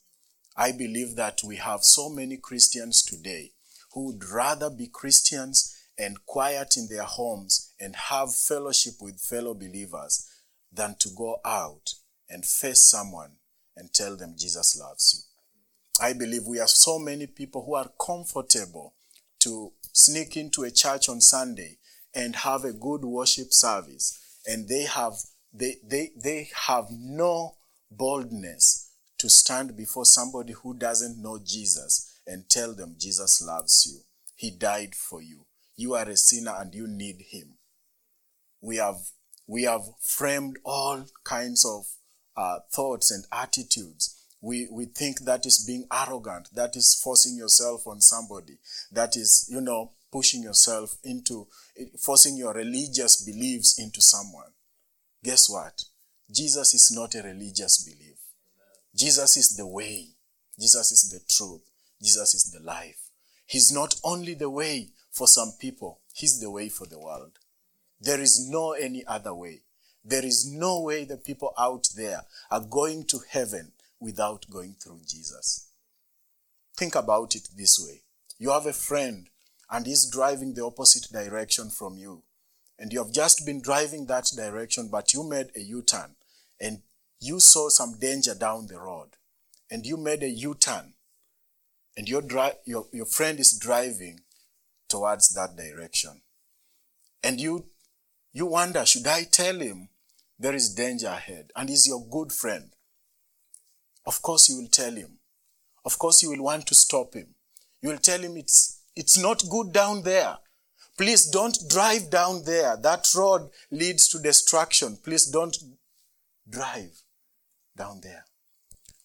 I 0.57 0.73
believe 0.73 1.17
that 1.17 1.41
we 1.45 1.57
have 1.57 1.83
so 1.83 2.09
many 2.09 2.37
Christians 2.37 3.03
today 3.03 3.53
who 3.93 4.07
would 4.07 4.25
rather 4.25 4.71
be 4.71 4.89
Christians 4.93 5.77
and 5.97 6.25
quiet 6.27 6.77
in 6.77 6.89
their 6.89 7.05
homes 7.05 7.73
and 7.81 7.95
have 7.95 8.35
fellowship 8.35 8.95
with 9.01 9.21
fellow 9.21 9.55
believers 9.55 10.29
than 10.73 10.97
to 10.99 11.09
go 11.17 11.37
out 11.45 11.95
and 12.29 12.45
face 12.45 12.89
someone 12.89 13.33
and 13.77 13.93
tell 13.93 14.17
them 14.17 14.35
Jesus 14.37 14.77
loves 14.79 15.15
you. 15.15 16.05
I 16.05 16.13
believe 16.13 16.43
we 16.47 16.59
have 16.59 16.71
so 16.71 16.99
many 16.99 17.29
people 17.29 17.65
who 17.65 17.75
are 17.75 17.91
comfortable 18.05 18.95
to 19.41 19.73
sneak 19.93 20.37
into 20.37 20.65
a 20.65 20.71
church 20.71 21.09
on 21.09 21.21
Sunday 21.21 21.79
and 22.13 22.35
have 22.37 22.65
a 22.65 22.73
good 22.73 23.05
worship 23.05 23.53
service 23.53 24.24
and 24.47 24.69
they 24.69 24.85
have 24.85 25.15
they 25.53 25.77
they, 25.87 26.11
they 26.17 26.49
have 26.67 26.87
no 26.91 27.57
boldness 27.91 28.91
to 29.19 29.31
stand 29.31 29.77
before 29.77 30.05
somebody 30.05 30.53
who 30.53 30.75
doesn't 30.75 31.23
know 31.23 31.39
Jesus 31.43 32.21
and 32.27 32.49
tell 32.49 32.75
them 32.75 32.97
Jesus 32.99 33.43
loves 33.43 33.87
you. 33.87 34.01
He 34.35 34.51
died 34.51 34.95
for 34.95 35.23
you. 35.23 35.47
You 35.77 35.95
are 35.95 36.09
a 36.09 36.17
sinner 36.17 36.55
and 36.59 36.75
you 36.75 36.87
need 36.87 37.23
him. 37.31 37.55
We 38.61 38.77
have, 38.77 38.97
we 39.47 39.65
have 39.65 39.83
framed 40.01 40.59
all 40.65 41.05
kinds 41.25 41.65
of 41.65 41.87
uh, 42.37 42.61
thoughts 42.73 43.11
and 43.11 43.25
attitudes. 43.33 44.21
We, 44.41 44.69
we 44.71 44.87
think 44.87 45.21
that 45.21 45.47
is 45.47 45.65
being 45.67 45.87
arrogant. 45.93 46.49
That 46.55 46.77
is 46.77 46.95
forcing 47.03 47.37
yourself 47.37 47.87
on 47.87 48.01
somebody. 48.01 48.59
That 48.93 49.17
is, 49.17 49.49
you 49.51 49.61
know, 49.61 49.93
pushing 50.15 50.45
yourself 50.45 50.97
into, 51.03 51.49
forcing 51.99 52.37
your 52.37 52.55
religious 52.55 53.25
beliefs 53.25 53.81
into 53.81 54.01
someone. 54.01 54.53
Guess 55.25 55.51
what? 55.51 55.83
Jesus 56.31 56.73
is 56.73 56.93
not 56.95 57.17
a 57.17 57.23
religious 57.23 57.83
belief. 57.83 58.19
Jesus 58.95 59.37
is 59.37 59.57
the 59.57 59.67
way. 59.67 60.11
Jesus 60.57 60.93
is 60.93 61.11
the 61.11 61.19
truth. 61.29 61.63
Jesus 62.01 62.33
is 62.33 62.53
the 62.53 62.61
life. 62.61 63.11
He's 63.45 63.73
not 63.73 63.97
only 64.05 64.35
the 64.35 64.49
way 64.49 64.91
for 65.11 65.27
some 65.27 65.55
people, 65.61 65.99
He's 66.15 66.39
the 66.39 66.51
way 66.51 66.69
for 66.69 66.87
the 66.87 67.01
world. 67.01 67.33
There 68.01 68.21
is 68.21 68.49
no 68.49 68.71
any 68.71 69.05
other 69.07 69.35
way. 69.35 69.63
There 70.05 70.25
is 70.25 70.49
no 70.49 70.81
way 70.81 71.05
the 71.05 71.17
people 71.17 71.53
out 71.59 71.89
there 71.97 72.21
are 72.53 72.61
going 72.61 73.07
to 73.07 73.19
heaven 73.29 73.73
without 73.99 74.47
going 74.49 74.77
through 74.81 75.01
Jesus. 75.09 75.71
Think 76.77 76.95
about 76.95 77.35
it 77.35 77.49
this 77.57 77.85
way. 77.85 78.03
You 78.39 78.51
have 78.51 78.67
a 78.67 78.73
friend 78.73 79.29
and 79.71 79.87
he's 79.87 80.11
driving 80.11 80.55
the 80.55 80.65
opposite 80.65 81.13
direction 81.13 81.71
from 81.71 81.97
you. 81.97 82.23
And 82.79 82.93
you 82.93 82.99
have 83.03 83.13
just 83.13 83.47
been 83.47 83.63
driving 83.63 84.07
that 84.07 84.31
direction, 84.37 84.89
but 84.91 85.13
you 85.13 85.23
made 85.23 85.51
a 85.57 85.61
U 85.61 85.83
turn 85.83 86.17
and 86.61 86.83
you 87.21 87.41
saw 87.41 87.69
some 87.69 87.99
danger 87.99 88.35
down 88.35 88.67
the 88.67 88.79
road 88.79 89.17
and 89.71 89.87
you 89.87 89.97
made 89.97 90.23
a 90.23 90.29
U-turn 90.29 90.95
and 91.97 92.09
your, 92.09 92.23
dri- 92.23 92.61
your, 92.65 92.87
your 92.93 93.07
friend 93.07 93.39
is 93.41 93.59
driving 93.59 94.21
towards 94.89 95.35
that 95.35 95.57
direction. 95.57 96.23
And 97.23 97.41
you, 97.41 97.67
you 98.33 98.47
wonder, 98.47 98.85
should 98.85 99.07
I 99.07 99.25
tell 99.25 99.59
him 99.59 99.89
there 100.39 100.55
is 100.55 100.75
danger 100.75 101.09
ahead? 101.09 101.51
And 101.57 101.69
he's 101.69 101.87
your 101.87 102.07
good 102.07 102.33
friend. 102.33 102.71
Of 104.07 104.21
course 104.21 104.49
you 104.49 104.59
will 104.59 104.69
tell 104.69 104.93
him. 104.93 105.19
Of 105.85 105.99
course 105.99 106.23
you 106.23 106.31
will 106.31 106.45
want 106.45 106.67
to 106.67 106.75
stop 106.75 107.15
him. 107.15 107.35
You 107.81 107.91
will 107.91 107.99
tell 107.99 108.21
him 108.21 108.37
it's, 108.37 108.74
it's 108.97 109.19
not 109.19 109.43
good 109.51 109.73
down 109.73 110.03
there. 110.03 110.39
Please 110.97 111.29
don't 111.29 111.59
drive 111.69 112.11
down 112.11 112.45
there. 112.45 112.77
That 112.77 113.07
road 113.17 113.51
leads 113.71 114.09
to 114.09 114.21
destruction. 114.21 114.99
Please 115.03 115.27
don't 115.27 115.57
drive 116.49 117.03
down 117.77 118.01
there. 118.03 118.25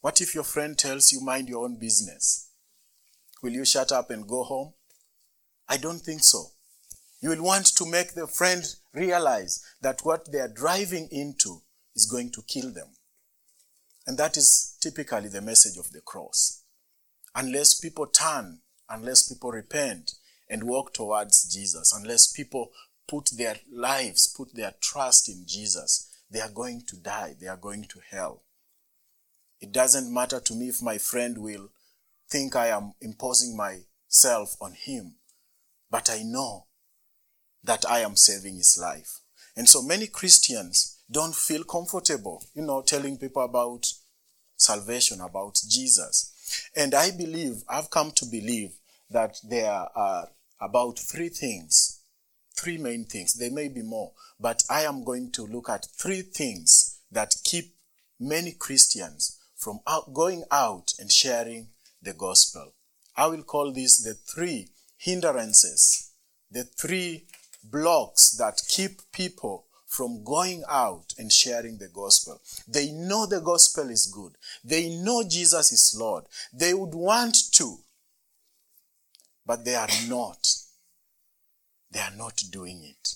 What 0.01 0.21
if 0.21 0.35
your 0.35 0.43
friend 0.43 0.77
tells 0.77 1.11
you, 1.11 1.19
mind 1.19 1.49
your 1.49 1.65
own 1.65 1.77
business? 1.77 2.49
Will 3.41 3.53
you 3.53 3.65
shut 3.65 3.91
up 3.91 4.11
and 4.11 4.27
go 4.27 4.43
home? 4.43 4.73
I 5.67 5.77
don't 5.77 5.99
think 5.99 6.23
so. 6.23 6.51
You 7.21 7.29
will 7.29 7.43
want 7.43 7.65
to 7.75 7.85
make 7.85 8.13
the 8.13 8.27
friend 8.27 8.63
realize 8.93 9.61
that 9.81 10.01
what 10.03 10.31
they 10.31 10.39
are 10.39 10.53
driving 10.53 11.09
into 11.11 11.61
is 11.95 12.05
going 12.05 12.31
to 12.31 12.43
kill 12.47 12.71
them. 12.71 12.89
And 14.07 14.17
that 14.17 14.37
is 14.37 14.77
typically 14.79 15.27
the 15.27 15.41
message 15.41 15.77
of 15.77 15.91
the 15.91 16.01
cross. 16.01 16.63
Unless 17.35 17.79
people 17.79 18.07
turn, 18.07 18.59
unless 18.89 19.27
people 19.27 19.51
repent 19.51 20.13
and 20.49 20.63
walk 20.63 20.93
towards 20.93 21.43
Jesus, 21.53 21.93
unless 21.95 22.31
people 22.31 22.71
put 23.07 23.29
their 23.37 23.57
lives, 23.71 24.27
put 24.27 24.53
their 24.55 24.73
trust 24.81 25.29
in 25.29 25.43
Jesus, 25.45 26.09
they 26.29 26.41
are 26.41 26.49
going 26.49 26.83
to 26.87 26.95
die. 26.97 27.35
They 27.39 27.47
are 27.47 27.57
going 27.57 27.83
to 27.85 27.99
hell. 28.11 28.43
It 29.59 29.71
doesn't 29.71 30.13
matter 30.13 30.39
to 30.39 30.53
me 30.53 30.69
if 30.69 30.81
my 30.81 30.97
friend 30.97 31.37
will 31.37 31.69
think 32.29 32.55
I 32.55 32.67
am 32.67 32.93
imposing 33.01 33.57
myself 33.57 34.55
on 34.61 34.73
him, 34.73 35.15
but 35.89 36.09
I 36.09 36.21
know 36.23 36.67
that 37.63 37.89
I 37.89 37.99
am 37.99 38.15
saving 38.15 38.57
his 38.57 38.77
life. 38.79 39.19
And 39.55 39.67
so 39.67 39.81
many 39.81 40.07
Christians 40.07 40.99
don't 41.11 41.35
feel 41.35 41.63
comfortable, 41.63 42.43
you 42.53 42.61
know, 42.61 42.81
telling 42.81 43.17
people 43.17 43.43
about 43.43 43.87
salvation, 44.55 45.19
about 45.19 45.59
Jesus. 45.67 46.69
And 46.75 46.93
I 46.93 47.11
believe, 47.11 47.63
I've 47.67 47.89
come 47.89 48.11
to 48.11 48.25
believe 48.25 48.73
that 49.09 49.37
there 49.43 49.71
are 49.95 50.29
about 50.61 50.99
three 50.99 51.29
things, 51.29 52.01
three 52.57 52.77
main 52.77 53.05
things. 53.05 53.33
There 53.33 53.51
may 53.51 53.67
be 53.67 53.81
more, 53.81 54.11
but 54.39 54.63
I 54.69 54.81
am 54.81 55.03
going 55.03 55.31
to 55.33 55.45
look 55.45 55.69
at 55.69 55.87
three 55.97 56.21
things 56.21 56.99
that 57.11 57.35
keep 57.43 57.75
many 58.19 58.51
Christians 58.51 59.39
from 59.55 59.79
out, 59.87 60.13
going 60.13 60.43
out 60.51 60.93
and 60.99 61.11
sharing 61.11 61.69
the 62.01 62.13
gospel. 62.13 62.73
I 63.15 63.27
will 63.27 63.43
call 63.43 63.71
these 63.73 64.03
the 64.03 64.13
three 64.13 64.69
hindrances, 64.97 66.11
the 66.51 66.63
three 66.63 67.25
blocks 67.63 68.31
that 68.37 68.61
keep 68.67 69.01
people 69.11 69.65
from 69.87 70.23
going 70.23 70.63
out 70.69 71.13
and 71.17 71.31
sharing 71.31 71.77
the 71.79 71.89
gospel. 71.89 72.39
They 72.67 72.91
know 72.91 73.25
the 73.25 73.41
gospel 73.41 73.89
is 73.89 74.05
good. 74.05 74.33
They 74.63 74.89
know 74.89 75.23
Jesus 75.27 75.71
is 75.71 75.97
Lord. 75.99 76.25
They 76.53 76.73
would 76.73 76.93
want 76.93 77.35
to, 77.53 77.77
but 79.49 79.65
they 79.65 79.73
are 79.73 79.89
not. 80.07 80.47
They 81.89 81.99
are 81.99 82.15
not 82.15 82.39
doing 82.51 82.83
it. 82.83 83.15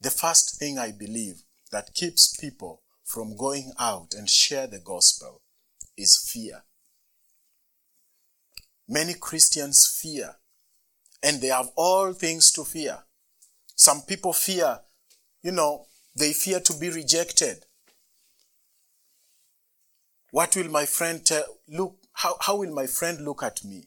The 0.00 0.10
first 0.10 0.58
thing 0.58 0.80
I 0.80 0.90
believe 0.90 1.42
that 1.70 1.94
keeps 1.94 2.36
people 2.36 2.82
from 3.04 3.36
going 3.36 3.70
out 3.78 4.14
and 4.18 4.28
share 4.28 4.66
the 4.66 4.80
gospel 4.80 5.42
is 5.96 6.28
fear. 6.28 6.64
Many 8.88 9.14
Christians 9.14 9.86
fear, 10.02 10.34
and 11.22 11.40
they 11.40 11.46
have 11.58 11.70
all 11.76 12.12
things 12.12 12.50
to 12.54 12.64
fear. 12.64 13.04
Some 13.76 14.02
people 14.02 14.32
fear, 14.32 14.80
you 15.44 15.52
know, 15.52 15.86
they 16.16 16.32
fear 16.32 16.58
to 16.58 16.76
be 16.76 16.90
rejected. 16.90 17.64
What 20.32 20.56
will 20.56 20.68
my 20.68 20.84
friend 20.84 21.24
tell? 21.24 21.44
Look, 21.68 21.98
how, 22.12 22.38
how 22.40 22.56
will 22.56 22.74
my 22.74 22.88
friend 22.88 23.24
look 23.24 23.44
at 23.44 23.64
me? 23.64 23.84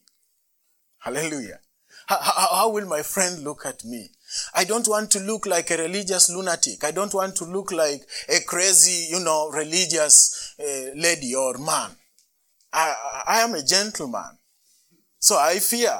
Hallelujah. 1.07 1.59
How, 2.07 2.19
how, 2.19 2.55
how 2.55 2.69
will 2.69 2.85
my 2.85 3.01
friend 3.01 3.41
look 3.41 3.65
at 3.65 3.85
me? 3.85 4.09
I 4.53 4.65
don't 4.65 4.89
want 4.89 5.09
to 5.11 5.19
look 5.21 5.45
like 5.45 5.71
a 5.71 5.77
religious 5.77 6.29
lunatic. 6.29 6.83
I 6.83 6.91
don't 6.91 7.13
want 7.13 7.37
to 7.37 7.45
look 7.45 7.71
like 7.71 8.01
a 8.27 8.41
crazy, 8.45 9.07
you 9.09 9.23
know, 9.23 9.49
religious 9.51 10.53
uh, 10.59 10.91
lady 10.95 11.33
or 11.33 11.57
man. 11.59 11.91
I, 12.73 12.93
I 13.25 13.39
am 13.39 13.53
a 13.55 13.63
gentleman. 13.63 14.37
So 15.17 15.37
I 15.37 15.59
fear, 15.59 15.93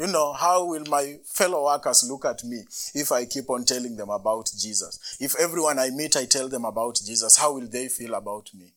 you 0.00 0.06
know, 0.06 0.32
how 0.32 0.64
will 0.64 0.84
my 0.88 1.18
fellow 1.26 1.64
workers 1.66 2.08
look 2.08 2.24
at 2.24 2.42
me 2.42 2.62
if 2.94 3.12
I 3.12 3.26
keep 3.26 3.50
on 3.50 3.66
telling 3.66 3.96
them 3.96 4.08
about 4.08 4.48
Jesus? 4.58 5.18
If 5.20 5.38
everyone 5.38 5.78
I 5.78 5.90
meet, 5.90 6.16
I 6.16 6.24
tell 6.24 6.48
them 6.48 6.64
about 6.64 6.98
Jesus, 7.04 7.36
how 7.36 7.52
will 7.52 7.68
they 7.68 7.88
feel 7.88 8.14
about 8.14 8.48
me? 8.54 8.72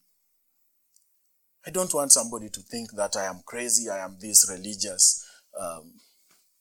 I 1.65 1.69
don't 1.69 1.93
want 1.93 2.11
somebody 2.11 2.49
to 2.49 2.59
think 2.59 2.91
that 2.97 3.15
I 3.15 3.23
am 3.23 3.41
crazy, 3.45 3.89
I 3.89 3.99
am 3.99 4.17
this 4.19 4.49
religious, 4.49 5.26
um, 5.59 5.91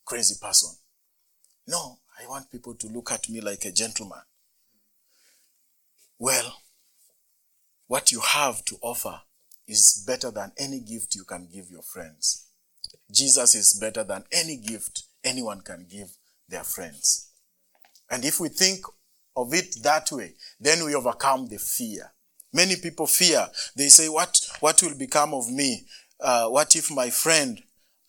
crazy 0.05 0.35
person. 0.41 0.71
No, 1.67 1.99
I 2.23 2.26
want 2.29 2.50
people 2.50 2.75
to 2.75 2.87
look 2.88 3.11
at 3.12 3.29
me 3.29 3.41
like 3.41 3.65
a 3.65 3.73
gentleman. 3.73 4.21
Well, 6.19 6.57
what 7.88 8.11
you 8.12 8.21
have 8.21 8.65
to 8.67 8.76
offer 8.81 9.21
is 9.69 10.05
better 10.07 10.31
than 10.31 10.53
any 10.59 10.81
gift 10.81 11.15
you 11.15 11.25
can 11.25 11.49
give 11.53 11.71
your 11.71 11.83
friends. 11.83 12.47
Jesus 13.11 13.55
is 13.55 13.79
better 13.81 14.05
than 14.05 14.25
any 14.33 14.57
gift 14.57 15.05
anyone 15.25 15.61
can 15.61 15.87
give 15.91 16.09
their 16.49 16.65
friends. 16.65 17.31
And 18.11 18.25
if 18.25 18.41
we 18.41 18.49
think 18.49 18.85
of 19.37 19.53
it 19.53 19.76
that 19.83 20.11
way, 20.12 20.35
then 20.61 20.85
we 20.85 20.95
overcome 20.95 21.49
the 21.49 21.59
fear. 21.59 22.12
Many 22.53 22.76
people 22.76 23.07
fear. 23.07 23.47
They 23.76 23.88
say, 23.88 24.09
What, 24.09 24.41
what 24.61 24.83
will 24.83 24.97
become 24.97 25.35
of 25.35 25.50
me? 25.50 25.87
Uh, 26.19 26.47
what 26.49 26.75
if 26.75 26.91
my 26.91 27.11
friend 27.11 27.61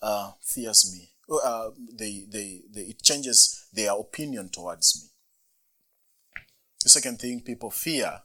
uh, 0.01 0.31
fears 0.41 0.91
me? 0.93 1.09
Uh, 1.43 1.69
they, 1.93 2.25
they, 2.29 2.61
they, 2.73 2.81
it 2.81 3.01
changes 3.01 3.67
their 3.73 3.91
opinion 3.93 4.49
towards 4.49 5.01
me. 5.03 5.09
The 6.83 6.89
second 6.89 7.19
thing 7.19 7.41
people 7.41 7.69
fear, 7.69 8.21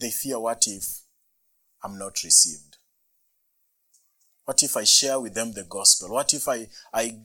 they 0.00 0.10
fear 0.10 0.38
what 0.38 0.64
if 0.66 0.84
I'm 1.82 1.98
not 1.98 2.22
received? 2.22 2.76
What 4.44 4.62
if 4.62 4.76
I 4.76 4.84
share 4.84 5.20
with 5.20 5.34
them 5.34 5.52
the 5.52 5.64
gospel? 5.64 6.10
What 6.10 6.32
if 6.34 6.48
I, 6.48 6.68
I, 6.92 7.20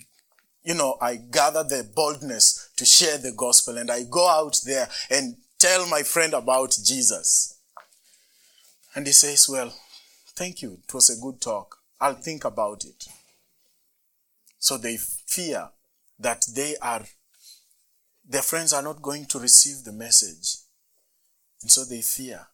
you 0.63 0.73
know, 0.75 0.97
I 1.01 1.15
gather 1.15 1.63
the 1.63 1.89
boldness 1.95 2.69
to 2.77 2.85
share 2.85 3.17
the 3.17 3.31
gospel 3.31 3.77
and 3.77 3.89
I 3.89 4.03
go 4.03 4.27
out 4.29 4.59
there 4.65 4.89
and 5.09 5.37
tell 5.57 5.87
my 5.87 6.03
friend 6.03 6.33
about 6.33 6.77
Jesus? 6.83 7.57
And 8.95 9.07
he 9.07 9.13
says, 9.13 9.47
Well, 9.49 9.73
thank 10.35 10.61
you. 10.61 10.79
It 10.87 10.93
was 10.93 11.09
a 11.09 11.21
good 11.21 11.41
talk. 11.41 11.77
I'll 11.99 12.15
think 12.15 12.45
about 12.45 12.83
it. 12.85 13.05
So 14.59 14.77
they 14.77 14.97
fear 14.97 15.69
that 16.19 16.45
they 16.53 16.75
are, 16.81 17.03
their 18.27 18.41
friends 18.41 18.73
are 18.73 18.81
not 18.81 19.01
going 19.01 19.25
to 19.25 19.39
receive 19.39 19.83
the 19.83 19.91
message. 19.91 20.57
And 21.61 21.71
so 21.71 21.83
they 21.85 22.01
fear. 22.01 22.47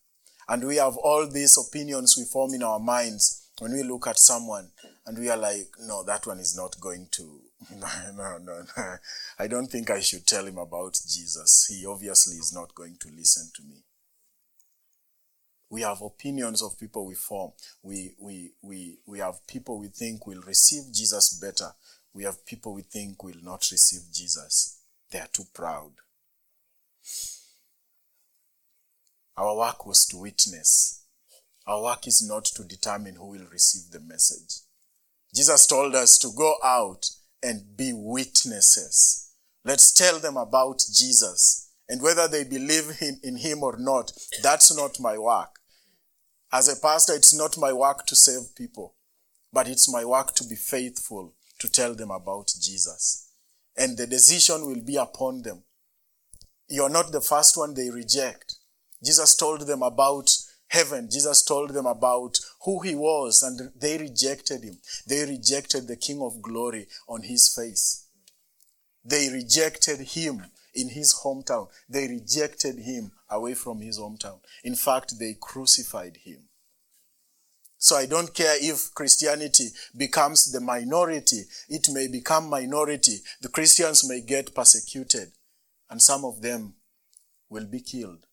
And 0.47 0.65
we 0.65 0.77
have 0.77 0.97
all 0.97 1.27
these 1.27 1.57
opinions 1.57 2.15
we 2.17 2.25
form 2.25 2.53
in 2.53 2.63
our 2.63 2.79
minds 2.79 3.49
when 3.59 3.73
we 3.73 3.83
look 3.83 4.07
at 4.07 4.17
someone 4.17 4.69
and 5.05 5.17
we 5.17 5.29
are 5.29 5.37
like, 5.37 5.67
no, 5.81 6.03
that 6.03 6.25
one 6.25 6.39
is 6.39 6.57
not 6.57 6.79
going 6.79 7.07
to, 7.11 7.41
no, 7.75 7.87
no, 8.15 8.37
no. 8.39 8.63
I 9.39 9.47
don't 9.47 9.67
think 9.67 9.89
I 9.89 9.99
should 9.99 10.25
tell 10.25 10.45
him 10.45 10.57
about 10.57 10.93
Jesus. 10.93 11.67
He 11.69 11.85
obviously 11.85 12.37
is 12.37 12.53
not 12.53 12.73
going 12.73 12.97
to 13.01 13.09
listen 13.15 13.51
to 13.55 13.63
me. 13.63 13.83
We 15.69 15.81
have 15.81 16.01
opinions 16.01 16.63
of 16.63 16.79
people 16.79 17.05
we 17.05 17.15
form. 17.15 17.51
We, 17.83 18.13
we, 18.19 18.51
we, 18.61 18.97
we 19.05 19.19
have 19.19 19.45
people 19.47 19.79
we 19.79 19.87
think 19.87 20.25
will 20.25 20.41
receive 20.41 20.91
Jesus 20.91 21.39
better. 21.39 21.73
We 22.13 22.23
have 22.23 22.45
people 22.45 22.73
we 22.73 22.81
think 22.81 23.23
will 23.23 23.41
not 23.43 23.69
receive 23.71 24.01
Jesus. 24.11 24.79
They 25.11 25.19
are 25.19 25.29
too 25.31 25.45
proud. 25.53 25.91
Our 29.37 29.55
work 29.55 29.85
was 29.85 30.05
to 30.07 30.17
witness. 30.17 31.03
Our 31.67 31.83
work 31.83 32.07
is 32.07 32.27
not 32.27 32.45
to 32.45 32.63
determine 32.63 33.15
who 33.15 33.27
will 33.27 33.45
receive 33.51 33.91
the 33.91 33.99
message. 33.99 34.61
Jesus 35.33 35.67
told 35.67 35.93
us 35.93 36.17
to 36.17 36.29
go 36.35 36.55
out 36.63 37.09
and 37.43 37.77
be 37.77 37.93
witnesses. 37.93 39.31
Let's 39.63 39.93
tell 39.93 40.19
them 40.19 40.35
about 40.35 40.83
Jesus. 40.91 41.71
And 41.87 42.01
whether 42.01 42.27
they 42.27 42.43
believe 42.43 42.97
in, 43.01 43.19
in 43.23 43.37
him 43.37 43.63
or 43.63 43.77
not, 43.77 44.11
that's 44.41 44.75
not 44.75 44.99
my 44.99 45.17
work. 45.17 45.58
As 46.51 46.67
a 46.67 46.79
pastor, 46.79 47.13
it's 47.13 47.33
not 47.33 47.57
my 47.57 47.71
work 47.71 48.05
to 48.07 48.15
save 48.15 48.55
people, 48.55 48.95
but 49.53 49.67
it's 49.67 49.91
my 49.91 50.03
work 50.03 50.33
to 50.35 50.43
be 50.43 50.55
faithful 50.55 51.33
to 51.59 51.69
tell 51.69 51.93
them 51.93 52.09
about 52.09 52.51
Jesus. 52.59 53.27
And 53.77 53.97
the 53.97 54.07
decision 54.07 54.65
will 54.65 54.81
be 54.81 54.95
upon 54.95 55.43
them. 55.43 55.63
You're 56.67 56.89
not 56.89 57.11
the 57.11 57.21
first 57.21 57.55
one 57.57 57.73
they 57.73 57.89
reject. 57.89 58.55
Jesus 59.03 59.35
told 59.35 59.61
them 59.61 59.83
about 59.83 60.29
heaven. 60.67 61.09
Jesus 61.11 61.43
told 61.43 61.71
them 61.71 61.85
about 61.85 62.37
who 62.63 62.81
he 62.81 62.95
was, 62.95 63.43
and 63.43 63.71
they 63.79 63.97
rejected 63.97 64.63
him. 64.63 64.79
They 65.07 65.25
rejected 65.25 65.87
the 65.87 65.95
King 65.95 66.21
of 66.21 66.41
glory 66.41 66.87
on 67.07 67.23
his 67.23 67.53
face. 67.53 68.07
They 69.03 69.29
rejected 69.29 69.99
him 69.99 70.45
in 70.73 70.89
his 70.89 71.21
hometown. 71.23 71.69
They 71.87 72.07
rejected 72.07 72.79
him 72.79 73.11
away 73.29 73.53
from 73.53 73.81
his 73.81 73.99
hometown. 73.99 74.39
In 74.63 74.75
fact, 74.75 75.19
they 75.19 75.35
crucified 75.39 76.17
him. 76.23 76.49
So 77.77 77.95
I 77.95 78.05
don't 78.05 78.33
care 78.33 78.55
if 78.59 78.93
Christianity 78.93 79.69
becomes 79.95 80.51
the 80.51 80.59
minority. 80.59 81.43
It 81.69 81.87
may 81.91 82.07
become 82.07 82.49
minority. 82.49 83.19
The 83.41 83.47
Christians 83.47 84.07
may 84.07 84.19
get 84.19 84.53
persecuted 84.53 85.31
and 85.89 86.01
some 86.01 86.25
of 86.25 86.41
them 86.41 86.75
will 87.49 87.65
be 87.65 87.79
killed. 87.79 88.25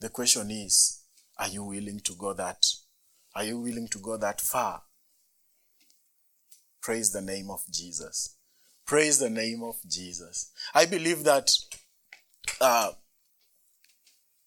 The 0.00 0.08
question 0.08 0.50
is, 0.50 1.02
are 1.38 1.48
you 1.48 1.64
willing 1.64 2.00
to 2.00 2.14
go 2.14 2.32
that? 2.32 2.64
Are 3.34 3.44
you 3.44 3.60
willing 3.60 3.88
to 3.88 3.98
go 3.98 4.16
that 4.16 4.40
far? 4.40 4.82
Praise 6.80 7.12
the 7.12 7.20
name 7.20 7.50
of 7.50 7.60
Jesus. 7.70 8.37
Praise 8.88 9.18
the 9.18 9.28
name 9.28 9.62
of 9.62 9.76
Jesus. 9.86 10.50
I 10.74 10.86
believe 10.86 11.22
that 11.24 11.50
uh, 12.58 12.92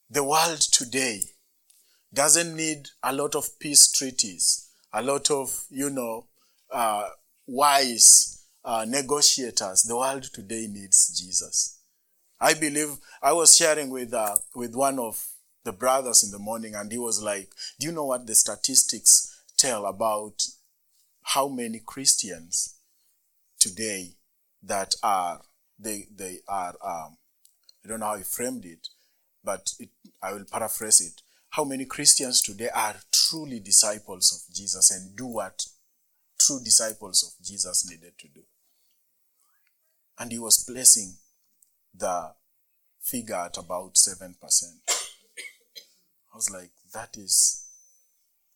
the 0.09 0.23
world 0.23 0.59
today 0.59 1.21
doesn't 2.11 2.55
need 2.55 2.87
a 3.03 3.13
lot 3.13 3.35
of 3.35 3.59
peace 3.59 3.91
treaties, 3.91 4.67
a 4.91 5.03
lot 5.03 5.29
of, 5.29 5.65
you 5.69 5.91
know, 5.91 6.25
uh, 6.71 7.09
wise 7.45 8.43
uh, 8.65 8.83
negotiators. 8.87 9.83
The 9.83 9.95
world 9.95 10.23
today 10.33 10.65
needs 10.67 11.15
Jesus. 11.21 11.77
I 12.39 12.55
believe 12.55 12.97
I 13.21 13.33
was 13.33 13.55
sharing 13.55 13.91
with 13.91 14.11
uh, 14.11 14.37
with 14.55 14.73
one 14.73 14.97
of 14.97 15.23
the 15.65 15.71
brothers 15.71 16.23
in 16.23 16.31
the 16.31 16.39
morning, 16.39 16.73
and 16.73 16.91
he 16.91 16.97
was 16.97 17.21
like, 17.21 17.51
"Do 17.79 17.85
you 17.85 17.93
know 17.93 18.05
what 18.05 18.25
the 18.25 18.33
statistics 18.33 19.43
tell 19.55 19.85
about 19.85 20.41
how 21.21 21.47
many 21.47 21.79
Christians 21.85 22.79
today 23.59 24.15
that 24.63 24.95
are 25.03 25.41
they 25.79 26.07
they 26.15 26.39
are 26.47 26.75
um, 26.83 27.17
I 27.83 27.87
don't 27.87 27.99
know 27.99 28.07
how 28.07 28.17
he 28.17 28.23
framed 28.23 28.65
it, 28.65 28.87
but 29.43 29.73
it, 29.79 29.89
I 30.21 30.33
will 30.33 30.45
paraphrase 30.51 31.01
it. 31.01 31.21
How 31.49 31.63
many 31.63 31.85
Christians 31.85 32.41
today 32.41 32.69
are 32.73 32.95
truly 33.11 33.59
disciples 33.59 34.31
of 34.33 34.55
Jesus 34.55 34.91
and 34.91 35.15
do 35.15 35.25
what 35.25 35.65
true 36.39 36.59
disciples 36.63 37.23
of 37.23 37.45
Jesus 37.45 37.89
needed 37.89 38.13
to 38.19 38.27
do? 38.27 38.41
And 40.17 40.31
he 40.31 40.39
was 40.39 40.63
placing 40.63 41.15
the 41.93 42.33
figure 43.01 43.35
at 43.35 43.57
about 43.57 43.95
7%. 43.95 44.35
I 44.87 46.35
was 46.35 46.49
like, 46.49 46.71
that 46.93 47.17
is, 47.17 47.65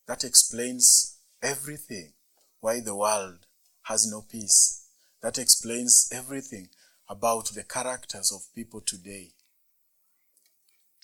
that 0.07 0.23
explains 0.23 1.17
everything 1.41 2.13
why 2.61 2.79
the 2.79 2.95
world 2.95 3.47
has 3.83 4.09
no 4.09 4.21
peace. 4.21 4.84
That 5.25 5.39
explains 5.39 6.07
everything 6.11 6.69
about 7.09 7.49
the 7.55 7.63
characters 7.63 8.31
of 8.31 8.53
people 8.53 8.79
today. 8.79 9.31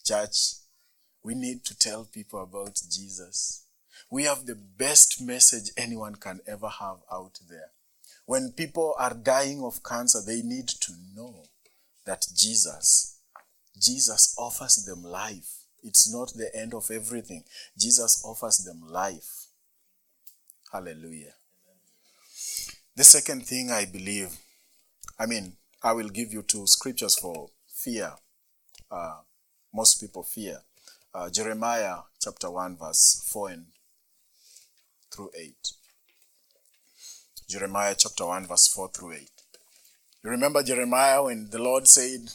Church, 0.05 0.57
we 1.23 1.33
need 1.33 1.65
to 1.65 1.75
tell 1.75 2.05
people 2.05 2.43
about 2.43 2.79
Jesus. 2.87 3.63
We 4.11 4.25
have 4.25 4.45
the 4.45 4.53
best 4.53 5.19
message 5.23 5.71
anyone 5.75 6.17
can 6.17 6.41
ever 6.45 6.69
have 6.69 6.97
out 7.11 7.39
there. 7.49 7.71
When 8.27 8.51
people 8.51 8.93
are 8.99 9.15
dying 9.15 9.63
of 9.63 9.83
cancer, 9.83 10.19
they 10.23 10.43
need 10.43 10.67
to 10.67 10.93
know 11.15 11.45
that 12.05 12.27
Jesus, 12.35 13.17
Jesus 13.75 14.35
offers 14.37 14.85
them 14.85 15.03
life. 15.03 15.63
It's 15.81 16.13
not 16.13 16.33
the 16.35 16.55
end 16.55 16.75
of 16.75 16.91
everything. 16.91 17.43
Jesus 17.75 18.23
offers 18.23 18.59
them 18.59 18.87
life. 18.87 19.47
Hallelujah. 20.71 21.33
The 22.93 23.05
second 23.05 23.45
thing 23.45 23.71
I 23.71 23.85
believe, 23.85 24.37
I 25.17 25.25
mean, 25.25 25.53
I 25.81 25.93
will 25.93 26.09
give 26.09 26.33
you 26.33 26.41
two 26.41 26.67
scriptures 26.67 27.17
for 27.17 27.47
fear. 27.73 28.11
Uh, 28.91 29.21
most 29.73 30.01
people 30.01 30.23
fear. 30.23 30.59
Uh, 31.13 31.29
Jeremiah 31.29 31.99
chapter 32.21 32.51
1, 32.51 32.77
verse 32.77 33.29
4 33.31 33.49
and 33.51 33.65
through 35.09 35.31
8. 35.33 35.55
Jeremiah 37.47 37.95
chapter 37.97 38.25
1, 38.25 38.47
verse 38.47 38.67
4 38.67 38.89
through 38.89 39.13
8. 39.13 39.29
You 40.25 40.29
remember 40.29 40.61
Jeremiah 40.61 41.23
when 41.23 41.49
the 41.49 41.59
Lord 41.61 41.87
said, 41.87 42.29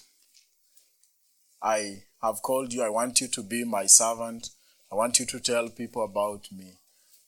I 1.62 2.05
have 2.23 2.40
called 2.40 2.73
you, 2.73 2.83
I 2.83 2.88
want 2.88 3.21
you 3.21 3.29
to 3.29 3.42
be 3.42 3.64
my 3.64 3.85
servant, 3.85 4.49
I 4.90 4.95
want 4.95 5.19
you 5.19 5.27
to 5.27 5.38
tell 5.38 5.69
people 5.69 6.03
about 6.03 6.51
me. 6.51 6.79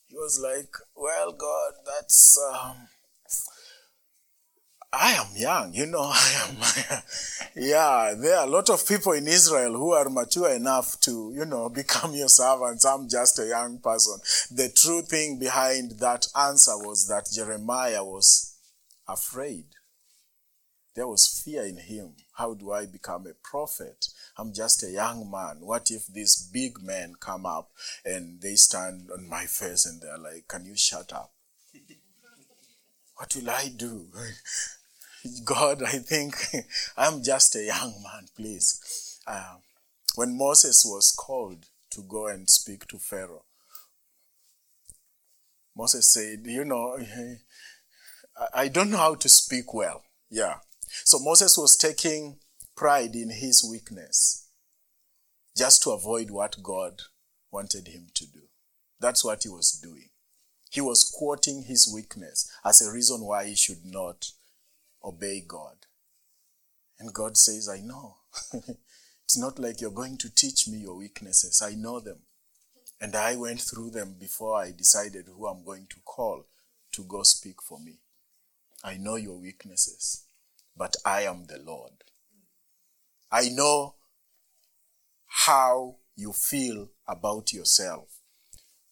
He 0.07 0.17
was 0.17 0.41
like, 0.43 0.75
Well, 0.97 1.33
God, 1.33 1.73
that's. 1.85 2.39
Um, 2.55 2.89
I 4.93 5.13
am 5.13 5.27
young, 5.37 5.75
you 5.75 5.87
know, 5.87 6.01
I 6.13 6.47
am. 6.49 7.03
yeah, 7.55 8.15
there 8.19 8.39
are 8.39 8.47
a 8.47 8.51
lot 8.51 8.71
of 8.71 8.89
people 8.89 9.13
in 9.13 9.29
Israel 9.29 9.75
who 9.75 9.93
are 9.93 10.09
mature 10.09 10.49
enough 10.51 10.99
to, 11.01 11.33
you 11.35 11.45
know, 11.45 11.69
become 11.75 12.15
your 12.15 12.29
servants. 12.29 12.85
I'm 12.87 13.09
just 13.09 13.39
a 13.39 13.47
young 13.47 13.79
person. 13.79 14.19
The 14.51 14.71
true 14.71 15.03
thing 15.03 15.39
behind 15.39 15.99
that 16.01 16.27
answer 16.35 16.77
was 16.79 17.07
that 17.09 17.29
Jeremiah 17.35 18.03
was 18.03 18.57
afraid. 19.07 19.67
There 20.95 21.07
was 21.07 21.43
fear 21.45 21.65
in 21.65 21.77
him. 21.77 22.17
How 22.37 22.55
do 22.55 22.73
I 22.73 22.87
become 22.87 23.27
a 23.27 23.35
prophet? 23.35 24.07
I'm 24.37 24.53
just 24.53 24.83
a 24.83 24.91
young 24.91 25.31
man. 25.31 25.59
What 25.61 25.91
if 25.91 26.07
these 26.07 26.51
big 26.53 26.83
men 26.83 27.15
come 27.21 27.47
up 27.47 27.71
and 28.05 28.41
they 28.41 28.55
stand 28.55 29.11
on 29.13 29.29
my 29.29 29.45
face 29.45 29.87
and 29.87 30.01
they're 30.01 30.19
like, 30.19 30.49
Can 30.49 30.65
you 30.65 30.77
shut 30.77 31.13
up? 31.13 31.33
What 33.19 33.35
will 33.35 33.51
I 33.51 33.69
do? 33.77 34.07
God, 35.45 35.83
I 35.83 35.99
think 35.99 36.37
I'm 36.97 37.23
just 37.23 37.57
a 37.57 37.65
young 37.65 38.01
man, 38.03 38.27
please. 38.37 39.19
Uh, 39.27 39.57
when 40.15 40.39
Moses 40.39 40.85
was 40.87 41.11
called 41.11 41.67
to 41.91 42.03
go 42.03 42.29
and 42.29 42.49
speak 42.49 42.87
to 42.87 42.99
Pharaoh, 42.99 43.45
Moses 45.77 46.13
said, 46.13 46.43
You 46.45 46.65
know, 46.65 46.97
I 48.55 48.69
don't 48.69 48.91
know 48.91 48.99
how 48.99 49.15
to 49.17 49.29
speak 49.29 49.75
well. 49.75 50.05
Yeah. 50.31 50.57
So 51.05 51.19
Moses 51.19 51.59
was 51.59 51.77
taking 51.77 52.39
pride 52.77 53.17
in 53.17 53.31
his 53.31 53.67
weakness 53.69 54.49
just 55.57 55.83
to 55.83 55.91
avoid 55.91 56.31
what 56.31 56.63
God 56.63 57.03
wanted 57.51 57.89
him 57.89 58.07
to 58.15 58.27
do. 58.27 58.43
That's 59.01 59.25
what 59.25 59.43
he 59.43 59.49
was 59.49 59.73
doing. 59.73 60.11
He 60.71 60.81
was 60.81 61.11
quoting 61.17 61.63
his 61.63 61.91
weakness 61.93 62.51
as 62.65 62.81
a 62.81 62.93
reason 62.93 63.25
why 63.25 63.47
he 63.47 63.55
should 63.55 63.85
not 63.85 64.33
obey 65.03 65.43
God. 65.47 65.87
And 66.99 67.15
God 67.15 67.37
says, 67.37 67.69
I 67.69 67.81
know. 67.81 68.17
it's 69.25 69.39
not 69.39 69.59
like 69.59 69.81
you're 69.81 69.91
going 69.91 70.19
to 70.19 70.35
teach 70.35 70.69
me 70.69 70.79
your 70.79 70.97
weaknesses. 70.97 71.63
I 71.65 71.75
know 71.75 72.01
them. 72.01 72.19
And 73.01 73.15
I 73.15 73.37
went 73.37 73.61
through 73.61 73.91
them 73.91 74.17
before 74.19 74.57
I 74.61 74.73
decided 74.73 75.27
who 75.27 75.47
I'm 75.47 75.65
going 75.65 75.87
to 75.91 76.01
call 76.05 76.47
to 76.93 77.05
go 77.05 77.23
speak 77.23 77.63
for 77.63 77.79
me. 77.79 78.01
I 78.83 78.97
know 78.97 79.17
your 79.17 79.39
weaknesses, 79.39 80.25
but 80.77 80.97
I 81.05 81.23
am 81.23 81.47
the 81.47 81.59
Lord. 81.59 81.93
I 83.31 83.49
know 83.51 83.95
how 85.27 85.97
you 86.17 86.33
feel 86.33 86.89
about 87.07 87.53
yourself, 87.53 88.09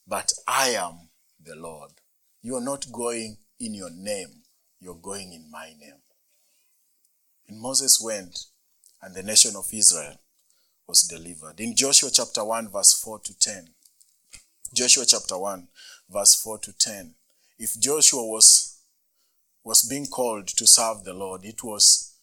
but 0.06 0.32
I 0.46 0.70
am 0.70 1.08
the 1.46 1.56
Lord. 1.56 1.92
You 2.42 2.56
are 2.56 2.64
not 2.64 2.92
going 2.92 3.38
in 3.58 3.74
your 3.74 3.90
name, 3.90 4.42
you're 4.80 4.94
going 5.00 5.32
in 5.32 5.50
my 5.50 5.68
name. 5.78 6.02
And 7.48 7.60
Moses 7.60 8.02
went, 8.04 8.38
and 9.00 9.14
the 9.14 9.22
nation 9.22 9.54
of 9.56 9.68
Israel 9.72 10.20
was 10.86 11.02
delivered. 11.02 11.60
In 11.60 11.74
Joshua 11.74 12.10
chapter 12.12 12.44
1, 12.44 12.70
verse 12.70 13.00
4 13.02 13.20
to 13.20 13.38
10. 13.38 13.68
Joshua 14.74 15.04
chapter 15.06 15.38
1, 15.38 15.68
verse 16.10 16.34
4 16.42 16.58
to 16.58 16.72
10. 16.76 17.14
If 17.58 17.80
Joshua 17.80 18.24
was, 18.24 18.78
was 19.64 19.86
being 19.88 20.06
called 20.06 20.48
to 20.48 20.66
serve 20.66 21.04
the 21.04 21.14
Lord, 21.14 21.44
it 21.44 21.62
was 21.62 22.18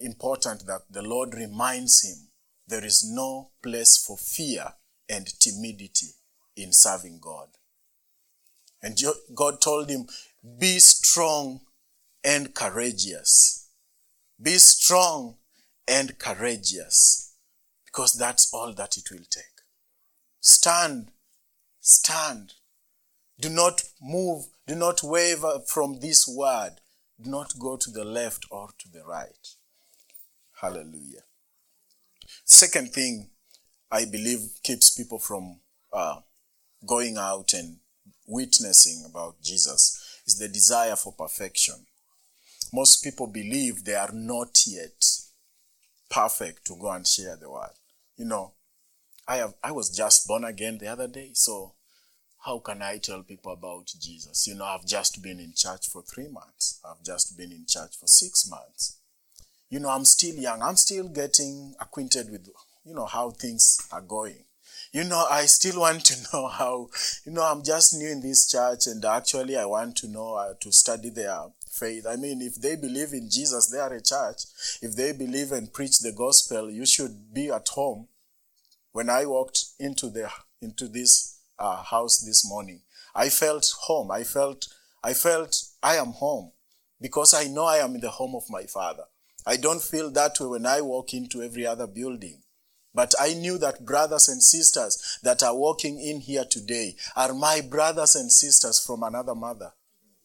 important 0.00 0.66
that 0.66 0.82
the 0.90 1.02
Lord 1.02 1.34
reminds 1.34 2.02
him 2.02 2.28
there 2.66 2.84
is 2.84 3.08
no 3.08 3.50
place 3.62 3.96
for 3.96 4.16
fear 4.16 4.74
and 5.08 5.26
timidity 5.38 6.08
in 6.56 6.72
serving 6.72 7.20
God. 7.20 7.48
And 8.84 9.00
God 9.34 9.62
told 9.62 9.88
him, 9.88 10.06
Be 10.58 10.78
strong 10.78 11.62
and 12.22 12.54
courageous. 12.54 13.70
Be 14.40 14.58
strong 14.58 15.36
and 15.88 16.18
courageous 16.18 17.32
because 17.86 18.12
that's 18.12 18.52
all 18.52 18.74
that 18.74 18.98
it 18.98 19.10
will 19.10 19.24
take. 19.30 19.62
Stand, 20.40 21.12
stand. 21.80 22.52
Do 23.40 23.48
not 23.48 23.84
move, 24.02 24.48
do 24.66 24.74
not 24.74 25.02
waver 25.02 25.60
from 25.66 26.00
this 26.00 26.28
word. 26.28 26.72
Do 27.18 27.30
not 27.30 27.58
go 27.58 27.78
to 27.78 27.90
the 27.90 28.04
left 28.04 28.44
or 28.50 28.68
to 28.80 28.88
the 28.92 29.02
right. 29.06 29.48
Hallelujah. 30.60 31.24
Second 32.44 32.92
thing 32.92 33.30
I 33.90 34.04
believe 34.04 34.58
keeps 34.62 34.90
people 34.94 35.18
from 35.18 35.60
uh, 35.90 36.20
going 36.86 37.16
out 37.16 37.54
and 37.54 37.78
witnessing 38.26 39.04
about 39.08 39.40
Jesus 39.42 40.20
is 40.26 40.38
the 40.38 40.48
desire 40.48 40.96
for 40.96 41.12
perfection 41.12 41.86
most 42.74 43.04
people 43.04 43.28
believe 43.28 43.84
they 43.84 43.94
are 43.94 44.10
not 44.12 44.66
yet 44.66 45.04
perfect 46.10 46.66
to 46.66 46.76
go 46.76 46.90
and 46.90 47.06
share 47.06 47.36
the 47.36 47.48
word. 47.48 47.70
You 48.16 48.24
know, 48.24 48.54
I 49.28 49.36
have 49.36 49.54
I 49.62 49.70
was 49.70 49.96
just 49.96 50.26
born 50.26 50.42
again 50.42 50.78
the 50.78 50.88
other 50.88 51.06
day, 51.06 51.30
so 51.34 51.74
how 52.44 52.58
can 52.58 52.82
I 52.82 52.98
tell 52.98 53.22
people 53.22 53.52
about 53.52 53.86
Jesus? 54.00 54.48
You 54.48 54.56
know, 54.56 54.64
I've 54.64 54.86
just 54.86 55.22
been 55.22 55.38
in 55.38 55.52
church 55.56 55.88
for 55.88 56.02
three 56.02 56.26
months. 56.26 56.80
I've 56.84 57.04
just 57.04 57.38
been 57.38 57.52
in 57.52 57.64
church 57.68 57.96
for 57.98 58.08
six 58.08 58.44
months. 58.50 58.98
You 59.70 59.78
know, 59.78 59.90
I'm 59.90 60.04
still 60.04 60.34
young. 60.34 60.60
I'm 60.60 60.76
still 60.76 61.08
getting 61.08 61.74
acquainted 61.80 62.28
with, 62.28 62.48
you 62.84 62.94
know, 62.94 63.06
how 63.06 63.30
things 63.30 63.78
are 63.92 64.02
going. 64.02 64.44
You 64.94 65.02
know, 65.02 65.26
I 65.28 65.46
still 65.46 65.80
want 65.80 66.04
to 66.04 66.16
know 66.32 66.46
how, 66.46 66.88
you 67.26 67.32
know, 67.32 67.42
I'm 67.42 67.64
just 67.64 67.94
new 67.94 68.08
in 68.08 68.20
this 68.20 68.48
church 68.48 68.86
and 68.86 69.04
actually 69.04 69.56
I 69.56 69.64
want 69.64 69.96
to 69.96 70.08
know, 70.08 70.34
uh, 70.34 70.54
to 70.60 70.70
study 70.70 71.10
their 71.10 71.36
faith. 71.68 72.06
I 72.08 72.14
mean, 72.14 72.40
if 72.40 72.54
they 72.54 72.76
believe 72.76 73.12
in 73.12 73.28
Jesus, 73.28 73.72
they 73.72 73.80
are 73.80 73.92
a 73.92 74.00
church. 74.00 74.44
If 74.80 74.94
they 74.94 75.10
believe 75.10 75.50
and 75.50 75.72
preach 75.72 75.98
the 75.98 76.12
gospel, 76.12 76.70
you 76.70 76.86
should 76.86 77.34
be 77.34 77.50
at 77.50 77.66
home. 77.70 78.06
When 78.92 79.10
I 79.10 79.26
walked 79.26 79.64
into 79.80 80.10
the 80.10 80.30
into 80.62 80.86
this 80.86 81.40
uh, 81.58 81.82
house 81.82 82.20
this 82.20 82.48
morning, 82.48 82.82
I 83.16 83.30
felt 83.30 83.66
home. 83.88 84.12
I 84.12 84.22
felt 84.22 84.68
I 85.02 85.12
felt 85.12 85.56
I 85.82 85.96
am 85.96 86.12
home 86.12 86.52
because 87.00 87.34
I 87.34 87.48
know 87.48 87.64
I 87.64 87.78
am 87.78 87.96
in 87.96 88.00
the 88.00 88.10
home 88.10 88.36
of 88.36 88.44
my 88.48 88.62
Father. 88.66 89.06
I 89.44 89.56
don't 89.56 89.82
feel 89.82 90.12
that 90.12 90.38
way 90.38 90.46
when 90.46 90.66
I 90.66 90.82
walk 90.82 91.12
into 91.14 91.42
every 91.42 91.66
other 91.66 91.88
building. 91.88 92.43
But 92.94 93.12
I 93.18 93.34
knew 93.34 93.58
that 93.58 93.84
brothers 93.84 94.28
and 94.28 94.42
sisters 94.42 95.18
that 95.22 95.42
are 95.42 95.56
walking 95.56 96.00
in 96.00 96.20
here 96.20 96.44
today 96.44 96.94
are 97.16 97.34
my 97.34 97.60
brothers 97.60 98.14
and 98.14 98.30
sisters 98.30 98.78
from 98.78 99.02
another 99.02 99.34
mother, 99.34 99.72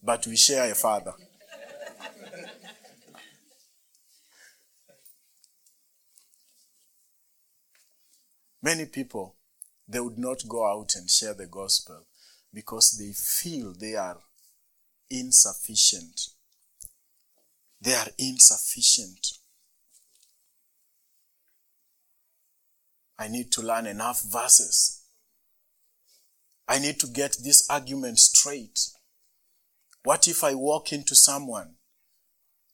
but 0.03 0.27
we 0.27 0.37
share 0.37 0.71
a 0.71 0.75
father. 0.75 1.13
Many 8.61 8.85
people, 8.85 9.35
they 9.87 9.99
would 10.01 10.19
not 10.19 10.47
go 10.47 10.69
out 10.69 10.93
and 10.95 11.09
share 11.09 11.33
the 11.33 11.47
gospel 11.47 12.05
because 12.53 12.97
they 12.99 13.13
feel 13.13 13.73
they 13.73 13.95
are 13.95 14.19
insufficient. 15.09 16.27
They 17.81 17.93
are 17.95 18.09
insufficient. 18.17 19.38
I 23.19 23.27
need 23.27 23.51
to 23.51 23.61
learn 23.61 23.85
enough 23.85 24.21
verses. 24.23 25.01
I 26.69 26.79
need 26.79 26.99
to 27.01 27.07
get 27.07 27.35
this 27.43 27.69
argument 27.69 28.17
straight. 28.19 28.79
What 30.03 30.27
if 30.27 30.41
I 30.41 30.55
walk 30.55 30.93
into 30.93 31.15
someone? 31.15 31.75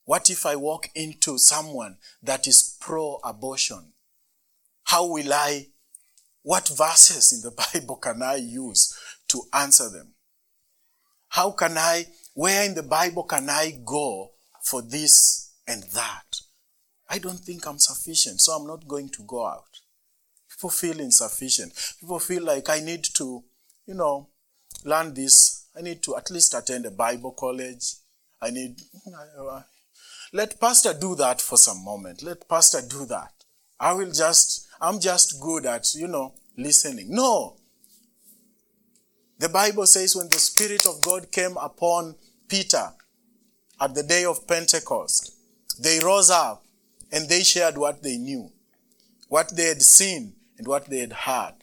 What 0.03 0.29
if 0.29 0.45
I 0.45 0.55
walk 0.55 0.89
into 0.93 1.39
someone 1.39 1.97
that 2.21 2.45
is 2.45 2.77
pro 2.79 3.19
abortion? 3.23 3.93
How 4.83 5.07
will 5.07 5.33
I, 5.33 5.69
what 6.43 6.69
verses 6.69 7.33
in 7.33 7.41
the 7.41 7.55
Bible 7.73 7.95
can 7.95 8.21
I 8.21 8.35
use 8.35 8.95
to 9.29 9.41
answer 9.51 9.89
them? 9.89 10.13
How 11.29 11.51
can 11.51 11.75
I, 11.75 12.05
where 12.35 12.63
in 12.63 12.75
the 12.75 12.83
Bible 12.83 13.23
can 13.23 13.49
I 13.49 13.79
go 13.83 14.33
for 14.63 14.83
this 14.83 15.53
and 15.67 15.83
that? 15.93 16.41
I 17.09 17.17
don't 17.17 17.39
think 17.39 17.65
I'm 17.65 17.79
sufficient, 17.79 18.41
so 18.41 18.53
I'm 18.53 18.67
not 18.67 18.87
going 18.87 19.09
to 19.09 19.23
go 19.23 19.47
out. 19.47 19.81
People 20.55 20.69
feel 20.69 20.99
insufficient. 20.99 21.73
People 21.99 22.19
feel 22.19 22.43
like 22.43 22.69
I 22.69 22.79
need 22.79 23.03
to, 23.15 23.43
you 23.85 23.93
know, 23.93 24.29
learn 24.83 25.13
this. 25.13 25.67
I 25.77 25.81
need 25.81 26.01
to 26.03 26.15
at 26.15 26.31
least 26.31 26.53
attend 26.53 26.85
a 26.85 26.91
Bible 26.91 27.31
college. 27.31 27.95
I 28.41 28.51
need. 28.51 28.79
Let 30.33 30.59
Pastor 30.59 30.93
do 30.93 31.15
that 31.15 31.41
for 31.41 31.57
some 31.57 31.83
moment. 31.83 32.23
Let 32.23 32.47
Pastor 32.47 32.81
do 32.87 33.05
that. 33.05 33.31
I 33.79 33.93
will 33.93 34.11
just, 34.11 34.67
I'm 34.81 34.99
just 34.99 35.39
good 35.41 35.65
at, 35.65 35.93
you 35.95 36.07
know, 36.07 36.33
listening. 36.57 37.07
No. 37.09 37.57
The 39.39 39.49
Bible 39.49 39.85
says 39.85 40.15
when 40.15 40.29
the 40.29 40.39
Spirit 40.39 40.85
of 40.85 41.01
God 41.01 41.31
came 41.31 41.57
upon 41.57 42.15
Peter 42.47 42.89
at 43.79 43.93
the 43.93 44.03
day 44.03 44.25
of 44.25 44.47
Pentecost, 44.47 45.33
they 45.79 45.99
rose 45.99 46.29
up 46.29 46.65
and 47.11 47.27
they 47.27 47.43
shared 47.43 47.77
what 47.77 48.01
they 48.01 48.17
knew, 48.17 48.51
what 49.27 49.55
they 49.55 49.65
had 49.65 49.81
seen, 49.81 50.33
and 50.57 50.67
what 50.67 50.89
they 50.89 50.99
had 50.99 51.13
heard. 51.13 51.53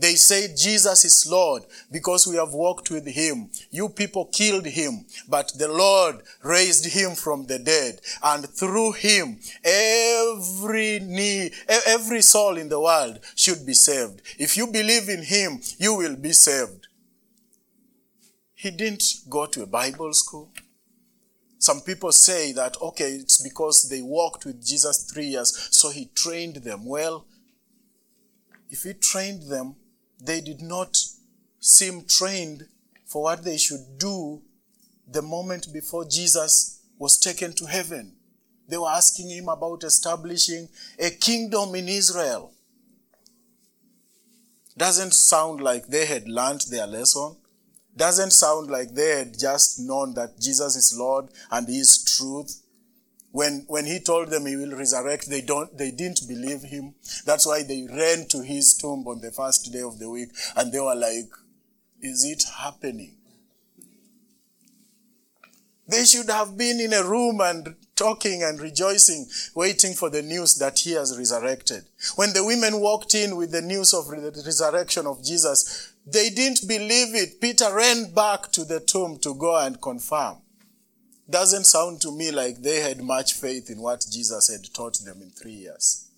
They 0.00 0.14
said 0.14 0.56
Jesus 0.56 1.04
is 1.04 1.28
Lord 1.30 1.64
because 1.92 2.26
we 2.26 2.36
have 2.36 2.54
walked 2.54 2.90
with 2.90 3.06
him. 3.06 3.50
You 3.70 3.90
people 3.90 4.24
killed 4.32 4.64
him, 4.64 5.04
but 5.28 5.52
the 5.58 5.68
Lord 5.68 6.22
raised 6.42 6.86
him 6.86 7.14
from 7.14 7.44
the 7.46 7.58
dead. 7.58 8.00
And 8.22 8.48
through 8.48 8.92
him, 8.92 9.38
every 9.62 11.00
knee, 11.00 11.50
every 11.86 12.22
soul 12.22 12.56
in 12.56 12.70
the 12.70 12.80
world 12.80 13.20
should 13.34 13.66
be 13.66 13.74
saved. 13.74 14.22
If 14.38 14.56
you 14.56 14.68
believe 14.68 15.10
in 15.10 15.22
him, 15.22 15.60
you 15.76 15.94
will 15.94 16.16
be 16.16 16.32
saved. 16.32 16.86
He 18.54 18.70
didn't 18.70 19.04
go 19.28 19.44
to 19.46 19.62
a 19.62 19.66
Bible 19.66 20.14
school. 20.14 20.50
Some 21.58 21.82
people 21.82 22.12
say 22.12 22.52
that, 22.52 22.80
okay, 22.80 23.10
it's 23.10 23.42
because 23.42 23.90
they 23.90 24.00
walked 24.00 24.46
with 24.46 24.64
Jesus 24.64 25.02
three 25.02 25.26
years, 25.26 25.68
so 25.70 25.90
he 25.90 26.06
trained 26.14 26.56
them. 26.56 26.86
Well, 26.86 27.26
if 28.70 28.84
he 28.84 28.94
trained 28.94 29.50
them, 29.50 29.74
they 30.18 30.40
did 30.40 30.60
not 30.60 30.96
seem 31.58 32.04
trained 32.06 32.66
for 33.04 33.22
what 33.24 33.44
they 33.44 33.58
should 33.58 33.98
do 33.98 34.40
the 35.10 35.22
moment 35.22 35.72
before 35.72 36.04
Jesus 36.04 36.80
was 36.98 37.18
taken 37.18 37.52
to 37.54 37.66
heaven. 37.66 38.12
They 38.68 38.78
were 38.78 38.88
asking 38.88 39.30
him 39.30 39.48
about 39.48 39.82
establishing 39.82 40.68
a 40.98 41.10
kingdom 41.10 41.74
in 41.74 41.88
Israel. 41.88 42.52
Doesn't 44.76 45.12
sound 45.12 45.60
like 45.60 45.88
they 45.88 46.06
had 46.06 46.28
learned 46.28 46.62
their 46.70 46.86
lesson. 46.86 47.36
Doesn't 47.96 48.30
sound 48.30 48.70
like 48.70 48.94
they 48.94 49.18
had 49.18 49.38
just 49.38 49.80
known 49.80 50.14
that 50.14 50.38
Jesus 50.38 50.76
is 50.76 50.96
Lord 50.96 51.28
and 51.50 51.68
He 51.68 51.80
is 51.80 52.04
truth. 52.04 52.62
When, 53.32 53.64
when 53.68 53.86
he 53.86 54.00
told 54.00 54.28
them 54.28 54.46
he 54.46 54.56
will 54.56 54.76
resurrect, 54.76 55.30
they 55.30 55.40
don't, 55.40 55.76
they 55.76 55.92
didn't 55.92 56.26
believe 56.26 56.62
him. 56.62 56.94
That's 57.24 57.46
why 57.46 57.62
they 57.62 57.86
ran 57.88 58.26
to 58.28 58.42
his 58.42 58.74
tomb 58.74 59.06
on 59.06 59.20
the 59.20 59.30
first 59.30 59.72
day 59.72 59.82
of 59.82 59.98
the 59.98 60.10
week 60.10 60.30
and 60.56 60.72
they 60.72 60.80
were 60.80 60.96
like, 60.96 61.30
is 62.00 62.24
it 62.24 62.42
happening? 62.58 63.16
They 65.86 66.04
should 66.04 66.30
have 66.30 66.56
been 66.56 66.80
in 66.80 66.92
a 66.92 67.02
room 67.02 67.40
and 67.40 67.74
talking 67.96 68.42
and 68.42 68.60
rejoicing, 68.60 69.26
waiting 69.54 69.92
for 69.92 70.08
the 70.08 70.22
news 70.22 70.54
that 70.54 70.78
he 70.78 70.92
has 70.92 71.18
resurrected. 71.18 71.84
When 72.14 72.32
the 72.32 72.44
women 72.44 72.80
walked 72.80 73.14
in 73.14 73.36
with 73.36 73.50
the 73.50 73.60
news 73.60 73.92
of 73.92 74.06
the 74.06 74.42
resurrection 74.46 75.06
of 75.06 75.22
Jesus, 75.24 75.92
they 76.06 76.30
didn't 76.30 76.66
believe 76.66 77.14
it. 77.14 77.40
Peter 77.40 77.74
ran 77.74 78.12
back 78.14 78.52
to 78.52 78.64
the 78.64 78.80
tomb 78.80 79.18
to 79.18 79.34
go 79.34 79.58
and 79.58 79.80
confirm. 79.80 80.36
Doesn't 81.30 81.66
sound 81.66 82.00
to 82.00 82.10
me 82.10 82.32
like 82.32 82.60
they 82.60 82.80
had 82.80 83.04
much 83.04 83.34
faith 83.34 83.70
in 83.70 83.80
what 83.80 84.04
Jesus 84.10 84.48
had 84.50 84.74
taught 84.74 84.98
them 85.04 85.22
in 85.22 85.30
three 85.30 85.52
years. 85.52 86.08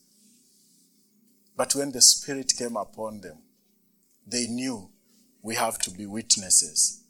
But 1.54 1.74
when 1.74 1.92
the 1.92 2.00
Spirit 2.00 2.54
came 2.56 2.78
upon 2.78 3.20
them, 3.20 3.36
they 4.26 4.46
knew 4.46 4.88
we 5.42 5.54
have 5.56 5.78
to 5.80 5.90
be 5.90 6.06
witnesses 6.06 7.02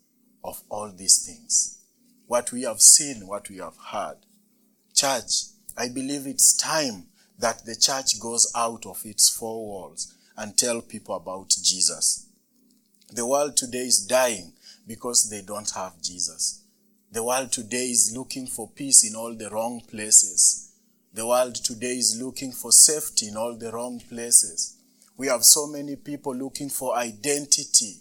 of 0.42 0.62
all 0.68 0.90
these 0.90 1.24
things. 1.24 1.78
What 2.26 2.50
we 2.50 2.62
have 2.62 2.80
seen, 2.80 3.28
what 3.28 3.48
we 3.48 3.58
have 3.58 3.76
heard. 3.92 4.16
Church, 4.94 5.44
I 5.76 5.88
believe 5.88 6.26
it's 6.26 6.56
time 6.56 7.04
that 7.38 7.64
the 7.64 7.76
church 7.76 8.18
goes 8.18 8.50
out 8.56 8.84
of 8.84 9.02
its 9.04 9.28
four 9.28 9.64
walls 9.64 10.12
and 10.36 10.56
tell 10.56 10.80
people 10.80 11.14
about 11.14 11.50
Jesus. 11.62 12.26
The 13.12 13.26
world 13.26 13.56
today 13.56 13.86
is 13.86 14.04
dying 14.04 14.54
because 14.88 15.30
they 15.30 15.42
don't 15.42 15.70
have 15.70 16.02
Jesus. 16.02 16.61
The 17.12 17.22
world 17.22 17.52
today 17.52 17.90
is 17.90 18.14
looking 18.16 18.46
for 18.46 18.70
peace 18.70 19.06
in 19.06 19.14
all 19.14 19.34
the 19.34 19.50
wrong 19.50 19.82
places. 19.86 20.72
The 21.12 21.26
world 21.26 21.54
today 21.56 21.98
is 21.98 22.18
looking 22.18 22.52
for 22.52 22.72
safety 22.72 23.28
in 23.28 23.36
all 23.36 23.54
the 23.54 23.70
wrong 23.70 24.00
places. 24.08 24.78
We 25.18 25.26
have 25.26 25.44
so 25.44 25.66
many 25.66 25.96
people 25.96 26.34
looking 26.34 26.70
for 26.70 26.96
identity 26.96 27.96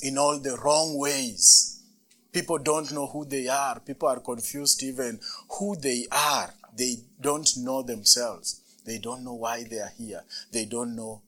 in 0.00 0.16
all 0.16 0.38
the 0.38 0.56
wrong 0.58 0.96
ways. 0.96 1.82
People 2.30 2.58
don't 2.58 2.92
know 2.92 3.08
who 3.08 3.24
they 3.24 3.48
are. 3.48 3.80
People 3.80 4.08
are 4.08 4.20
confused 4.20 4.80
even 4.84 5.18
who 5.58 5.74
they 5.74 6.06
are. 6.12 6.54
They 6.76 6.98
don't 7.20 7.50
know 7.56 7.82
themselves. 7.82 8.60
They 8.84 8.98
don't 8.98 9.24
know 9.24 9.34
why 9.34 9.64
they 9.64 9.80
are 9.80 9.92
here. 9.98 10.22
They 10.52 10.66
don't 10.66 10.94
know. 10.94 11.22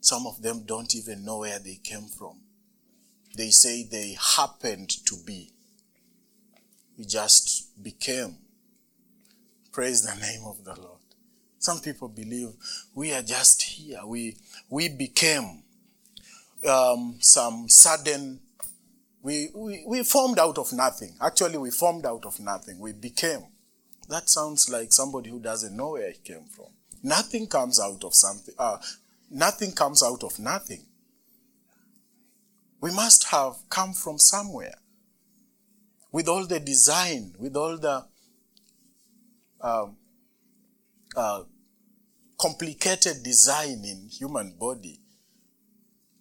Some 0.00 0.24
of 0.28 0.40
them 0.40 0.62
don't 0.64 0.94
even 0.94 1.24
know 1.24 1.38
where 1.38 1.58
they 1.58 1.80
came 1.82 2.06
from. 2.06 2.45
They 3.36 3.50
say 3.50 3.82
they 3.84 4.16
happened 4.36 4.88
to 5.06 5.16
be. 5.24 5.52
We 6.96 7.04
just 7.04 7.82
became. 7.82 8.36
Praise 9.72 10.02
the 10.02 10.18
name 10.18 10.42
of 10.46 10.64
the 10.64 10.74
Lord. 10.80 11.00
Some 11.58 11.80
people 11.80 12.08
believe 12.08 12.50
we 12.94 13.12
are 13.12 13.22
just 13.22 13.62
here. 13.62 14.00
We, 14.06 14.36
we 14.70 14.88
became 14.88 15.62
um, 16.66 17.16
some 17.20 17.68
sudden, 17.68 18.40
we, 19.22 19.50
we, 19.54 19.84
we 19.86 20.02
formed 20.02 20.38
out 20.38 20.56
of 20.56 20.72
nothing. 20.72 21.14
Actually, 21.20 21.58
we 21.58 21.70
formed 21.70 22.06
out 22.06 22.24
of 22.24 22.40
nothing. 22.40 22.78
We 22.78 22.92
became. 22.92 23.44
That 24.08 24.30
sounds 24.30 24.70
like 24.70 24.92
somebody 24.92 25.28
who 25.30 25.40
doesn't 25.40 25.76
know 25.76 25.90
where 25.92 26.10
he 26.10 26.18
came 26.18 26.44
from. 26.44 26.66
Nothing 27.02 27.46
comes 27.46 27.80
out 27.80 28.02
of 28.04 28.14
something. 28.14 28.54
Uh, 28.58 28.78
nothing 29.30 29.72
comes 29.72 30.02
out 30.02 30.22
of 30.22 30.38
nothing. 30.38 30.86
We 32.80 32.92
must 32.92 33.24
have 33.28 33.56
come 33.68 33.92
from 33.92 34.18
somewhere. 34.18 34.74
With 36.12 36.28
all 36.28 36.46
the 36.46 36.60
design, 36.60 37.34
with 37.38 37.56
all 37.56 37.76
the 37.78 38.06
um, 39.60 39.96
uh, 41.16 41.42
complicated 42.38 43.22
design 43.22 43.84
in 43.84 44.08
human 44.10 44.56
body, 44.58 45.00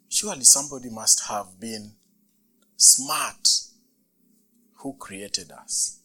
surely 0.09 0.43
somebody 0.43 0.89
must 0.89 1.27
have 1.27 1.59
been 1.59 1.93
smart 2.77 3.47
who 4.77 4.93
created 4.93 5.51
us. 5.51 5.99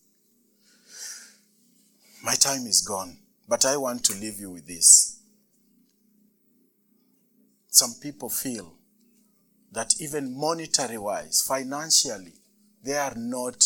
My 2.22 2.34
time 2.34 2.66
is 2.66 2.82
gone, 2.82 3.18
but 3.48 3.64
I 3.64 3.76
want 3.76 4.04
to 4.04 4.14
leave 4.14 4.38
you 4.38 4.50
with 4.50 4.66
this. 4.66 5.20
Some 7.68 7.94
people 8.02 8.28
feel 8.28 8.74
that 9.72 9.94
even 10.00 10.36
monetary 10.36 10.98
wise, 10.98 11.42
financially, 11.42 12.34
they 12.82 12.96
are 12.96 13.14
not 13.16 13.64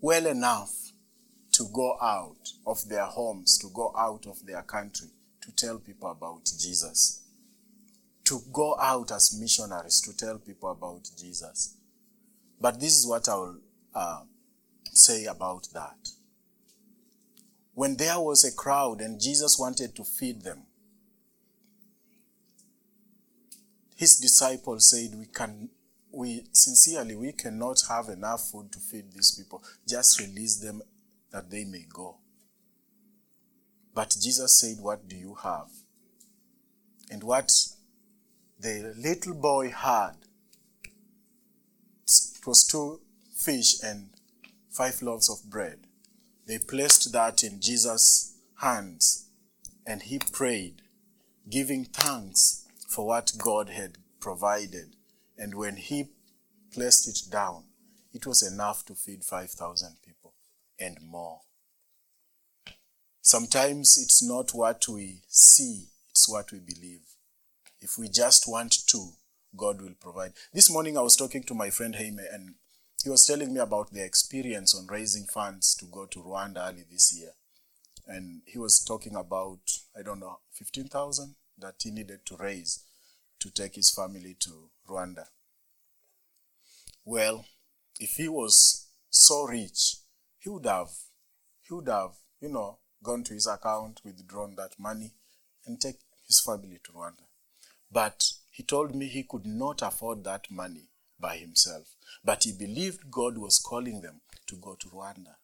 well 0.00 0.26
enough 0.26 0.72
to 1.52 1.64
go 1.72 1.96
out 2.00 2.52
of 2.66 2.88
their 2.88 3.04
homes, 3.04 3.58
to 3.58 3.68
go 3.74 3.92
out 3.98 4.26
of 4.26 4.46
their 4.46 4.62
country, 4.62 5.08
to 5.42 5.52
tell 5.52 5.78
people 5.78 6.10
about 6.10 6.44
Jesus. 6.44 7.24
To 8.24 8.40
go 8.52 8.76
out 8.78 9.10
as 9.10 9.36
missionaries 9.40 10.00
to 10.02 10.16
tell 10.16 10.38
people 10.38 10.70
about 10.70 11.08
Jesus. 11.18 11.76
But 12.60 12.80
this 12.80 12.96
is 12.96 13.06
what 13.06 13.28
I 13.28 13.34
will 13.34 13.60
uh, 13.94 14.22
say 14.92 15.24
about 15.24 15.68
that. 15.74 15.96
When 17.74 17.96
there 17.96 18.20
was 18.20 18.44
a 18.44 18.54
crowd 18.54 19.00
and 19.00 19.20
Jesus 19.20 19.58
wanted 19.58 19.94
to 19.96 20.04
feed 20.04 20.42
them, 20.42 20.64
his 23.98 24.16
disciples 24.16 24.90
said, 24.90 25.18
We 25.18 25.26
can, 25.26 25.70
we 26.12 26.44
sincerely, 26.52 27.16
we 27.16 27.32
cannot 27.32 27.78
have 27.88 28.08
enough 28.08 28.48
food 28.48 28.70
to 28.70 28.78
feed 28.78 29.10
these 29.12 29.32
people. 29.36 29.60
Just 29.88 30.20
release 30.20 30.60
them 30.60 30.82
that 31.32 31.50
they 31.50 31.64
may 31.64 31.84
go. 31.92 32.18
But 33.92 34.16
Jesus 34.20 34.60
said, 34.60 34.76
What 34.80 35.08
do 35.08 35.16
you 35.16 35.34
have? 35.42 35.66
And 37.10 37.24
what 37.24 37.50
the 38.60 38.94
little 38.96 39.34
boy 39.34 39.70
had 39.70 40.12
it 42.06 42.46
was 42.46 42.64
two 42.64 43.00
fish 43.34 43.82
and 43.82 44.10
five 44.70 45.02
loaves 45.02 45.28
of 45.28 45.50
bread. 45.50 45.88
They 46.46 46.58
placed 46.58 47.12
that 47.12 47.42
in 47.42 47.60
Jesus' 47.60 48.36
hands 48.60 49.28
and 49.84 50.02
he 50.02 50.20
prayed, 50.20 50.82
giving 51.50 51.84
thanks 51.84 52.67
for 52.88 53.06
what 53.06 53.32
God 53.38 53.68
had 53.68 53.98
provided. 54.18 54.96
And 55.36 55.54
when 55.54 55.76
he 55.76 56.06
placed 56.72 57.06
it 57.06 57.30
down, 57.30 57.64
it 58.12 58.26
was 58.26 58.42
enough 58.42 58.84
to 58.86 58.94
feed 58.94 59.22
5,000 59.22 59.98
people 60.04 60.34
and 60.80 60.96
more. 61.02 61.40
Sometimes 63.20 63.98
it's 64.02 64.26
not 64.26 64.54
what 64.54 64.88
we 64.88 65.20
see, 65.28 65.88
it's 66.10 66.28
what 66.28 66.50
we 66.50 66.58
believe. 66.60 67.02
If 67.80 67.98
we 67.98 68.08
just 68.08 68.48
want 68.48 68.74
to, 68.88 69.10
God 69.54 69.82
will 69.82 69.94
provide. 70.00 70.32
This 70.52 70.70
morning 70.70 70.96
I 70.96 71.02
was 71.02 71.14
talking 71.14 71.42
to 71.44 71.54
my 71.54 71.68
friend 71.68 71.94
Jaime 71.94 72.22
and 72.32 72.54
he 73.04 73.10
was 73.10 73.26
telling 73.26 73.52
me 73.52 73.60
about 73.60 73.92
their 73.92 74.06
experience 74.06 74.74
on 74.74 74.86
raising 74.86 75.26
funds 75.26 75.76
to 75.76 75.84
go 75.86 76.06
to 76.06 76.20
Rwanda 76.20 76.68
early 76.68 76.84
this 76.90 77.14
year. 77.16 77.32
And 78.06 78.40
he 78.46 78.58
was 78.58 78.82
talking 78.82 79.14
about, 79.14 79.60
I 79.96 80.02
don't 80.02 80.20
know, 80.20 80.38
15,000 80.54 81.36
that 81.60 81.74
he 81.82 81.90
needed 81.90 82.24
to 82.26 82.36
raise 82.36 82.84
to 83.40 83.50
take 83.50 83.76
his 83.76 83.90
family 83.90 84.36
to 84.40 84.70
Rwanda. 84.88 85.26
Well, 87.04 87.46
if 87.98 88.12
he 88.12 88.28
was 88.28 88.88
so 89.10 89.44
rich, 89.44 89.96
he 90.38 90.48
would 90.48 90.66
have, 90.66 90.90
he 91.62 91.74
would 91.74 91.88
have, 91.88 92.12
you 92.40 92.48
know, 92.48 92.78
gone 93.02 93.24
to 93.24 93.34
his 93.34 93.46
account, 93.46 94.00
withdrawn 94.04 94.54
that 94.56 94.78
money, 94.78 95.12
and 95.66 95.80
take 95.80 95.98
his 96.26 96.40
family 96.40 96.80
to 96.84 96.92
Rwanda. 96.92 97.26
But 97.90 98.24
he 98.50 98.62
told 98.62 98.94
me 98.94 99.06
he 99.06 99.22
could 99.22 99.46
not 99.46 99.82
afford 99.82 100.24
that 100.24 100.50
money 100.50 100.88
by 101.18 101.36
himself. 101.36 101.94
But 102.24 102.44
he 102.44 102.52
believed 102.52 103.10
God 103.10 103.38
was 103.38 103.58
calling 103.58 104.00
them 104.00 104.20
to 104.46 104.56
go 104.56 104.74
to 104.74 104.88
Rwanda. 104.88 105.36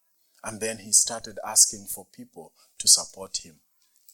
And 0.43 0.61
then 0.61 0.79
he 0.79 0.93
started 0.93 1.39
asking 1.45 1.87
for 1.87 2.07
people 2.13 2.53
to 2.79 2.89
support 2.89 3.39
him. 3.39 3.61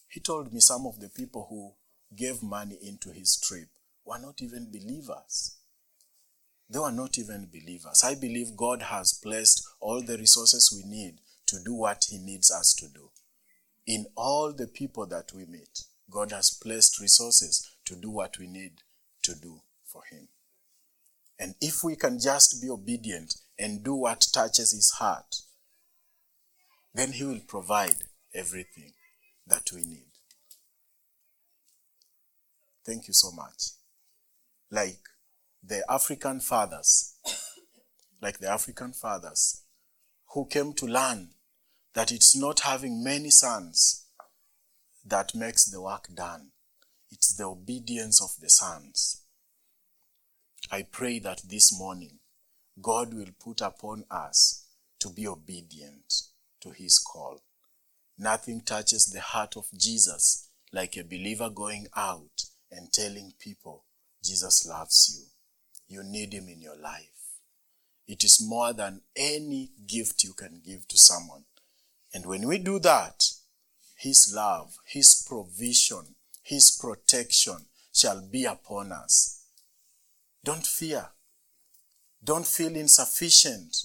He 0.09 0.21
told 0.21 0.53
me 0.53 0.61
some 0.61 0.87
of 0.87 1.01
the 1.01 1.09
people 1.09 1.47
who 1.49 1.75
gave 2.15 2.43
money 2.43 2.79
into 2.83 3.11
his 3.11 3.39
trip 3.41 3.69
were 4.05 4.19
not 4.19 4.43
even 4.43 4.71
believers. 4.71 5.57
They 6.69 6.79
were 6.79 6.93
not 6.93 7.19
even 7.19 7.49
believers. 7.53 8.03
I 8.05 8.15
believe 8.15 8.57
God 8.57 8.83
has 8.83 9.13
placed 9.13 9.67
all 9.81 10.03
the 10.03 10.19
resources 10.19 10.73
we 10.73 10.89
need 10.89 11.21
to 11.47 11.57
do 11.65 11.75
what 11.75 12.07
he 12.09 12.19
needs 12.19 12.51
us 12.51 12.75
to 12.75 12.89
do. 12.89 13.11
In 13.87 14.07
all 14.17 14.53
the 14.53 14.69
people 14.69 15.07
that 15.07 15.33
we 15.35 15.47
meet, 15.47 15.81
God 16.11 16.33
has 16.33 16.51
placed 16.51 17.01
resources 17.01 17.77
to 17.87 17.97
do 17.97 18.11
what 18.11 18.39
we 18.39 18.47
need 18.47 18.83
to 19.23 19.35
do 19.35 19.63
for 19.85 20.03
him. 20.11 20.29
And 21.39 21.55
if 21.61 21.83
we 21.83 21.97
can 21.97 22.21
just 22.21 22.61
be 22.63 22.69
obedient 22.69 23.35
and 23.59 23.83
do 23.83 23.95
what 23.95 24.27
touches 24.33 24.73
his 24.73 24.91
heart, 24.99 25.37
then 26.95 27.13
he 27.13 27.25
will 27.25 27.41
provide 27.47 27.97
everything 28.35 28.93
that 29.47 29.71
we 29.73 29.83
need. 29.83 30.10
Thank 32.85 33.09
you 33.09 33.15
so 33.15 33.31
much. 33.33 33.71
Like 34.71 35.01
the 35.63 35.85
African 35.89 36.41
fathers, 36.41 37.17
like 38.23 38.39
the 38.39 38.49
African 38.49 38.93
fathers 38.93 39.63
who 40.33 40.47
came 40.47 40.73
to 40.75 40.87
learn 40.87 41.31
that 41.95 42.13
it's 42.13 42.37
not 42.37 42.61
having 42.61 43.03
many 43.03 43.31
sons 43.31 44.07
that 45.05 45.35
makes 45.35 45.65
the 45.65 45.81
work 45.81 46.09
done. 46.15 46.51
It's 47.11 47.35
the 47.35 47.45
obedience 47.45 48.23
of 48.23 48.31
the 48.41 48.49
sons. 48.49 49.23
I 50.71 50.83
pray 50.83 51.19
that 51.21 51.43
this 51.49 51.77
morning 51.77 52.21
God 52.81 53.13
will 53.13 53.33
put 53.43 53.61
upon 53.61 54.05
us 54.11 54.67
to 55.01 55.11
be 55.11 55.27
obedient 55.27 56.23
to 56.61 56.71
his 56.71 56.99
call. 56.99 57.41
Nothing 58.17 58.61
touches 58.61 59.07
the 59.07 59.21
heart 59.21 59.57
of 59.57 59.67
Jesus 59.77 60.49
like 60.73 60.97
a 60.97 61.03
believer 61.03 61.51
going 61.51 61.89
out 61.97 62.45
and 62.71 62.93
telling 62.93 63.33
people 63.39 63.85
Jesus 64.23 64.67
loves 64.67 65.15
you. 65.15 65.27
You 65.89 66.03
need 66.05 66.33
him 66.33 66.49
in 66.49 66.61
your 66.61 66.77
life. 66.77 67.21
It 68.07 68.25
is 68.25 68.45
more 68.45 68.73
than 68.73 69.03
any 69.17 69.71
gift 69.87 70.25
you 70.25 70.33
can 70.33 70.61
give 70.65 70.87
to 70.89 70.99
someone. 70.99 71.45
And 72.13 72.27
when 72.27 72.47
we 72.47 72.59
do 72.59 72.79
that, 72.81 73.25
his 73.97 74.33
love, 74.35 74.77
his 74.85 75.25
provision, 75.29 76.17
his 76.43 76.77
protection 76.81 77.67
shall 77.95 78.21
be 78.21 78.45
upon 78.45 78.93
us. 78.93 79.45
Don't 80.45 80.67
fear. 80.67 81.11
Don't 82.23 82.47
feel 82.47 82.75
insufficient. 82.75 83.77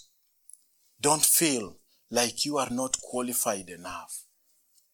Don't 1.02 1.24
feel 1.24 1.78
like 2.10 2.46
you 2.46 2.58
are 2.58 2.70
not 2.70 2.98
qualified 3.02 3.70
enough. 3.70 4.24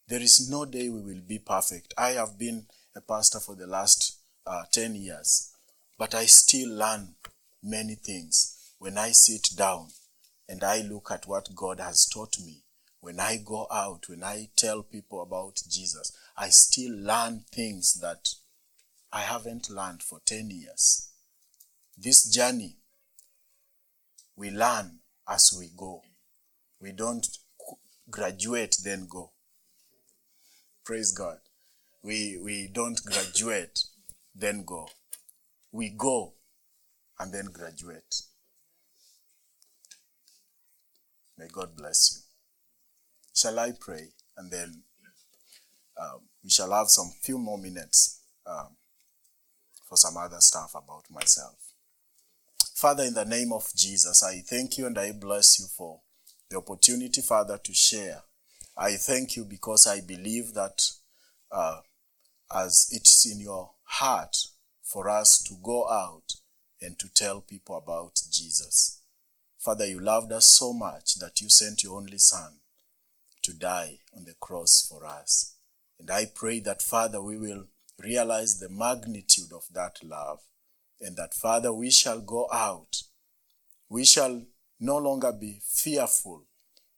There 0.08 0.20
is 0.20 0.50
no 0.50 0.64
day 0.64 0.88
we 0.88 1.00
will 1.00 1.22
be 1.26 1.38
perfect. 1.38 1.94
I 1.96 2.10
have 2.10 2.38
been 2.38 2.66
a 2.94 3.00
pastor 3.00 3.40
for 3.40 3.54
the 3.54 3.66
last 3.66 4.18
uh, 4.46 4.64
10 4.72 4.94
years, 4.96 5.52
but 5.98 6.14
I 6.14 6.26
still 6.26 6.70
learn 6.70 7.14
many 7.62 7.94
things 7.94 8.72
when 8.78 8.98
I 8.98 9.10
sit 9.12 9.48
down 9.56 9.88
and 10.48 10.62
I 10.64 10.82
look 10.82 11.10
at 11.10 11.26
what 11.26 11.54
God 11.54 11.80
has 11.80 12.06
taught 12.06 12.38
me. 12.44 12.62
When 13.00 13.18
I 13.18 13.38
go 13.44 13.66
out, 13.72 14.08
when 14.08 14.22
I 14.22 14.48
tell 14.56 14.82
people 14.82 15.22
about 15.22 15.62
Jesus, 15.68 16.12
I 16.36 16.48
still 16.50 16.92
learn 16.96 17.44
things 17.52 18.00
that 18.00 18.34
I 19.12 19.20
haven't 19.20 19.70
learned 19.70 20.02
for 20.02 20.20
10 20.24 20.50
years. 20.50 21.08
This 21.96 22.28
journey, 22.28 22.76
we 24.36 24.50
learn 24.50 24.98
as 25.28 25.54
we 25.56 25.70
go. 25.76 26.02
We 26.80 26.92
don't 26.92 27.26
graduate, 28.10 28.76
then 28.84 29.06
go. 29.08 29.30
Praise 30.84 31.12
God. 31.12 31.38
We, 32.02 32.38
we 32.42 32.68
don't 32.72 33.00
graduate, 33.04 33.84
then 34.34 34.64
go. 34.64 34.88
We 35.70 35.90
go 35.90 36.34
and 37.18 37.32
then 37.32 37.46
graduate. 37.52 38.22
May 41.38 41.46
God 41.50 41.76
bless 41.76 42.12
you. 42.14 42.20
Shall 43.34 43.58
I 43.58 43.72
pray? 43.78 44.08
And 44.36 44.50
then 44.50 44.82
um, 46.00 46.20
we 46.42 46.50
shall 46.50 46.72
have 46.72 46.88
some 46.88 47.10
few 47.22 47.38
more 47.38 47.58
minutes 47.58 48.20
um, 48.46 48.76
for 49.88 49.96
some 49.96 50.16
other 50.16 50.40
stuff 50.40 50.72
about 50.74 51.04
myself. 51.10 51.56
Father, 52.74 53.04
in 53.04 53.14
the 53.14 53.24
name 53.24 53.52
of 53.52 53.68
Jesus, 53.76 54.22
I 54.24 54.40
thank 54.40 54.76
you 54.76 54.86
and 54.86 54.98
I 54.98 55.12
bless 55.12 55.60
you 55.60 55.66
for 55.66 56.00
the 56.50 56.56
opportunity, 56.58 57.20
Father, 57.20 57.58
to 57.62 57.72
share. 57.72 58.22
I 58.76 58.96
thank 58.96 59.36
you 59.36 59.44
because 59.44 59.86
I 59.86 60.00
believe 60.00 60.54
that 60.54 60.82
uh, 61.50 61.80
as 62.54 62.88
it's 62.90 63.26
in 63.30 63.40
your 63.40 63.70
heart 63.84 64.36
for 64.82 65.08
us 65.08 65.42
to 65.42 65.54
go 65.62 65.88
out 65.88 66.34
and 66.80 66.98
to 66.98 67.08
tell 67.12 67.40
people 67.40 67.76
about 67.76 68.20
Jesus. 68.30 69.00
Father, 69.58 69.86
you 69.86 70.00
loved 70.00 70.32
us 70.32 70.46
so 70.46 70.72
much 70.72 71.14
that 71.16 71.40
you 71.40 71.48
sent 71.48 71.82
your 71.82 71.96
only 71.96 72.18
Son 72.18 72.54
to 73.42 73.52
die 73.52 73.98
on 74.16 74.24
the 74.24 74.34
cross 74.40 74.86
for 74.88 75.06
us. 75.06 75.54
And 75.98 76.10
I 76.10 76.26
pray 76.26 76.60
that, 76.60 76.82
Father, 76.82 77.22
we 77.22 77.38
will 77.38 77.66
realize 77.98 78.58
the 78.58 78.68
magnitude 78.68 79.52
of 79.52 79.64
that 79.72 79.98
love 80.02 80.40
and 81.00 81.16
that, 81.16 81.34
Father, 81.34 81.72
we 81.72 81.90
shall 81.90 82.20
go 82.20 82.48
out. 82.52 83.02
We 83.88 84.04
shall 84.04 84.42
no 84.80 84.98
longer 84.98 85.32
be 85.32 85.60
fearful. 85.64 86.44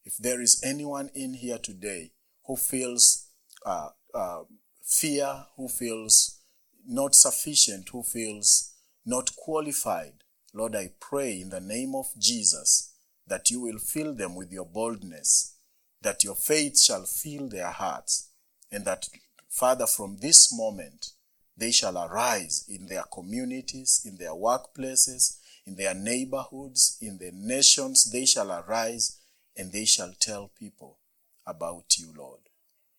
If 0.04 0.16
there 0.16 0.40
is 0.40 0.62
anyone 0.64 1.10
in 1.14 1.34
here 1.34 1.58
today 1.58 2.12
who 2.46 2.56
feels 2.56 3.28
uh, 3.64 3.90
uh, 4.14 4.44
fear, 4.84 5.46
who 5.56 5.68
feels 5.68 6.40
not 6.86 7.14
sufficient, 7.14 7.88
who 7.90 8.02
feels 8.02 8.72
not 9.06 9.34
qualified, 9.36 10.12
Lord, 10.52 10.76
I 10.76 10.90
pray 11.00 11.40
in 11.40 11.48
the 11.48 11.60
name 11.60 11.94
of 11.94 12.06
Jesus 12.18 12.92
that 13.26 13.50
you 13.50 13.60
will 13.60 13.78
fill 13.78 14.14
them 14.14 14.34
with 14.34 14.52
your 14.52 14.66
boldness, 14.66 15.56
that 16.02 16.22
your 16.22 16.36
faith 16.36 16.78
shall 16.78 17.04
fill 17.04 17.48
their 17.48 17.70
hearts, 17.70 18.30
and 18.70 18.84
that, 18.84 19.08
Father, 19.48 19.86
from 19.86 20.18
this 20.18 20.56
moment, 20.56 21.12
they 21.56 21.70
shall 21.70 21.96
arise 21.96 22.64
in 22.68 22.86
their 22.86 23.04
communities, 23.12 24.02
in 24.04 24.16
their 24.16 24.32
workplaces, 24.32 25.38
in 25.66 25.76
their 25.76 25.94
neighborhoods, 25.94 26.98
in 27.00 27.18
the 27.18 27.30
nations. 27.32 28.10
They 28.10 28.26
shall 28.26 28.50
arise 28.52 29.20
and 29.56 29.72
they 29.72 29.84
shall 29.84 30.12
tell 30.18 30.50
people 30.58 30.98
about 31.46 31.96
you, 31.96 32.12
Lord. 32.16 32.40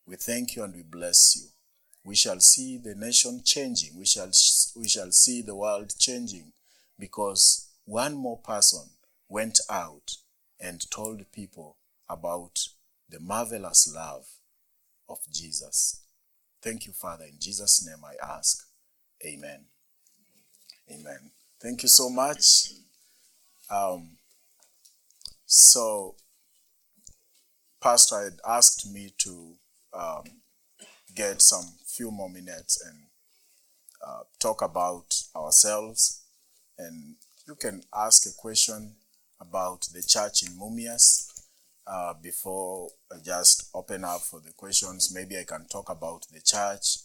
We 0.05 0.15
thank 0.15 0.55
you 0.55 0.63
and 0.63 0.73
we 0.73 0.83
bless 0.83 1.35
you. 1.35 1.49
We 2.05 2.15
shall 2.15 2.39
see 2.39 2.77
the 2.77 2.93
nation 2.93 3.41
changing. 3.43 3.97
We 3.97 4.05
shall, 4.05 4.29
we 4.75 4.87
shall 4.87 5.11
see 5.11 5.41
the 5.41 5.55
world 5.55 5.93
changing 5.97 6.53
because 6.99 7.69
one 7.85 8.13
more 8.13 8.37
person 8.37 8.91
went 9.27 9.59
out 9.69 10.17
and 10.59 10.89
told 10.91 11.31
people 11.31 11.77
about 12.07 12.59
the 13.09 13.19
marvelous 13.19 13.91
love 13.93 14.27
of 15.09 15.17
Jesus. 15.31 16.01
Thank 16.61 16.85
you, 16.85 16.93
Father. 16.93 17.25
In 17.25 17.39
Jesus' 17.39 17.85
name 17.87 18.03
I 18.05 18.23
ask. 18.23 18.65
Amen. 19.25 19.65
Amen. 20.91 21.31
Thank 21.59 21.81
you 21.81 21.89
so 21.89 22.09
much. 22.09 22.71
Um, 23.69 24.17
so, 25.45 26.15
Pastor 27.81 28.23
had 28.23 28.39
asked 28.47 28.91
me 28.91 29.11
to 29.19 29.53
um, 29.93 30.23
get 31.15 31.41
some 31.41 31.65
few 31.95 32.11
more 32.11 32.29
minutes 32.29 32.83
and 32.85 33.07
uh, 34.05 34.23
talk 34.39 34.61
about 34.61 35.15
ourselves. 35.35 36.21
And 36.77 37.15
you 37.47 37.55
can 37.55 37.83
ask 37.95 38.27
a 38.27 38.33
question 38.37 38.95
about 39.39 39.87
the 39.93 40.03
church 40.03 40.43
in 40.43 40.57
Mumias 40.57 41.31
uh, 41.87 42.13
before 42.21 42.89
I 43.11 43.17
just 43.23 43.69
open 43.73 44.03
up 44.03 44.21
for 44.21 44.39
the 44.39 44.51
questions. 44.51 45.13
Maybe 45.13 45.37
I 45.37 45.43
can 45.43 45.65
talk 45.67 45.89
about 45.89 46.25
the 46.31 46.41
church, 46.41 46.97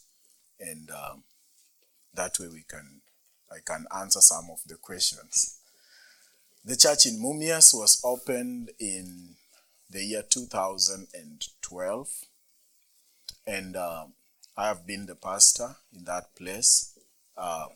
and 0.59 0.91
um, 0.91 1.25
that 2.15 2.39
way 2.39 2.49
we 2.49 2.65
can 2.69 3.03
I 3.51 3.59
can 3.65 3.87
answer 3.95 4.21
some 4.21 4.49
of 4.51 4.61
the 4.67 4.77
questions. 4.77 5.59
The 6.65 6.77
church 6.77 7.07
in 7.07 7.21
Mumias 7.21 7.75
was 7.75 8.01
opened 8.05 8.71
in 8.79 9.37
the 9.89 10.05
year 10.05 10.23
2012, 10.29 12.09
and 13.47 13.77
uh, 13.77 14.07
I 14.57 14.69
have 14.69 14.87
been 14.87 15.07
the 15.07 15.15
pastor 15.15 15.77
in 15.95 16.05
that 16.05 16.35
place 16.37 16.99
uh, 17.37 17.67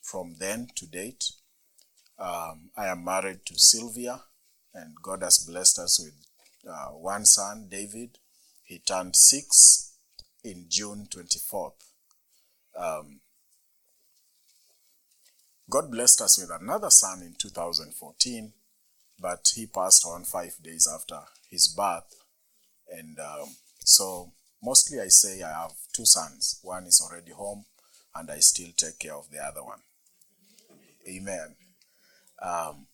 from 0.00 0.36
then 0.38 0.68
to 0.76 0.86
date. 0.86 1.24
Um, 2.18 2.70
I 2.76 2.86
am 2.86 3.04
married 3.04 3.44
to 3.46 3.54
Sylvia, 3.56 4.22
and 4.74 4.94
God 5.02 5.22
has 5.22 5.38
blessed 5.48 5.78
us 5.78 6.00
with 6.04 6.14
uh, 6.70 6.90
one 6.90 7.24
son, 7.24 7.66
David. 7.68 8.18
He 8.62 8.78
turned 8.78 9.16
six 9.16 9.94
in 10.44 10.66
June 10.68 11.08
24th. 11.10 11.72
Um, 12.78 13.20
God 15.68 15.90
blessed 15.90 16.20
us 16.20 16.38
with 16.38 16.50
another 16.60 16.90
son 16.90 17.22
in 17.22 17.34
2014, 17.38 18.52
but 19.18 19.50
he 19.54 19.66
passed 19.66 20.04
on 20.06 20.24
five 20.24 20.56
days 20.62 20.86
after 20.92 21.20
his 21.48 21.68
birth. 21.68 22.14
And 22.90 23.18
um, 23.18 23.56
so, 23.84 24.32
mostly 24.62 25.00
I 25.00 25.08
say 25.08 25.42
I 25.42 25.62
have 25.62 25.72
two 25.92 26.06
sons. 26.06 26.60
One 26.62 26.84
is 26.84 27.00
already 27.04 27.32
home, 27.32 27.64
and 28.14 28.30
I 28.30 28.38
still 28.38 28.70
take 28.76 28.98
care 28.98 29.14
of 29.14 29.30
the 29.30 29.38
other 29.38 29.62
one. 29.62 29.80
Amen. 31.08 31.56
Um, 32.40 32.86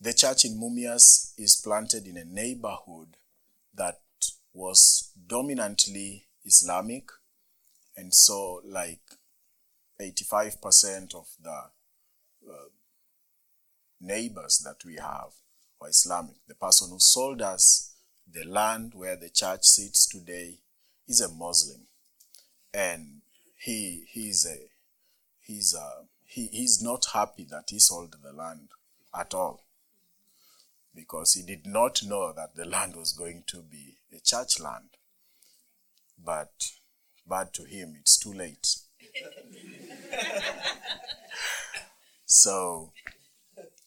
the 0.00 0.12
church 0.12 0.44
in 0.44 0.58
Mumias 0.58 1.32
is 1.36 1.60
planted 1.62 2.06
in 2.06 2.16
a 2.16 2.24
neighborhood 2.24 3.16
that 3.74 4.00
was 4.52 5.12
dominantly 5.26 6.26
Islamic, 6.44 7.04
and 7.96 8.14
so, 8.14 8.62
like 8.64 9.00
85% 10.00 11.14
of 11.14 11.26
the 11.42 11.50
uh, 11.50 12.68
neighbors 14.00 14.62
that 14.64 14.84
we 14.84 14.94
have 14.96 15.32
are 15.80 15.88
Islamic. 15.88 16.36
The 16.48 16.54
person 16.54 16.88
who 16.90 16.98
sold 16.98 17.42
us 17.42 17.89
the 18.32 18.44
land 18.44 18.92
where 18.94 19.16
the 19.16 19.28
church 19.28 19.64
sits 19.64 20.08
today 20.08 20.58
is 21.08 21.20
a 21.20 21.28
Muslim, 21.28 21.82
and 22.72 23.22
he 23.58 24.04
he's 24.08 24.46
a 24.46 24.68
he's 25.40 25.74
a 25.74 26.04
he, 26.24 26.46
he's 26.46 26.80
not 26.82 27.06
happy 27.12 27.44
that 27.50 27.64
he 27.68 27.78
sold 27.78 28.14
the 28.22 28.32
land 28.32 28.68
at 29.18 29.34
all 29.34 29.64
because 30.94 31.32
he 31.34 31.42
did 31.42 31.66
not 31.66 32.02
know 32.04 32.32
that 32.32 32.54
the 32.54 32.64
land 32.64 32.94
was 32.96 33.12
going 33.12 33.42
to 33.46 33.62
be 33.62 33.96
a 34.12 34.20
church 34.20 34.60
land. 34.60 34.90
But 36.22 36.52
bad 37.28 37.52
to 37.54 37.64
him, 37.64 37.96
it's 37.98 38.18
too 38.18 38.32
late. 38.32 38.66
so 42.26 42.92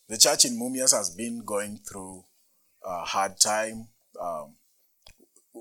the 0.07 0.17
church 0.17 0.45
in 0.45 0.59
Mumias 0.59 0.95
has 0.95 1.09
been 1.09 1.43
going 1.45 1.77
through 1.77 2.25
a 2.83 3.03
hard 3.03 3.39
time. 3.39 3.87
Um, 4.23 4.55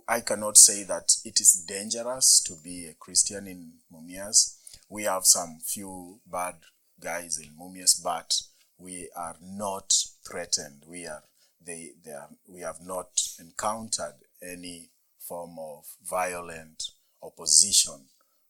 I 0.08 0.20
cannot 0.20 0.56
say 0.56 0.84
that 0.84 1.16
it 1.24 1.40
is 1.40 1.64
dangerous 1.66 2.42
to 2.46 2.54
be 2.62 2.86
a 2.86 2.94
Christian 2.94 3.46
in 3.46 3.72
Mumias. 3.92 4.56
We 4.88 5.04
have 5.04 5.26
some 5.26 5.58
few 5.64 6.20
bad 6.26 6.54
guys 7.00 7.38
in 7.38 7.50
Mumias, 7.58 8.02
but 8.02 8.40
we 8.78 9.08
are 9.16 9.36
not 9.42 9.92
threatened. 10.26 10.84
We 10.86 11.06
are 11.06 11.24
they, 11.64 11.92
they 12.04 12.12
are, 12.12 12.28
we 12.48 12.60
have 12.60 12.80
not 12.84 13.22
encountered 13.38 14.14
any 14.42 14.90
form 15.20 15.56
of 15.58 15.84
violent 16.04 16.90
opposition 17.22 18.06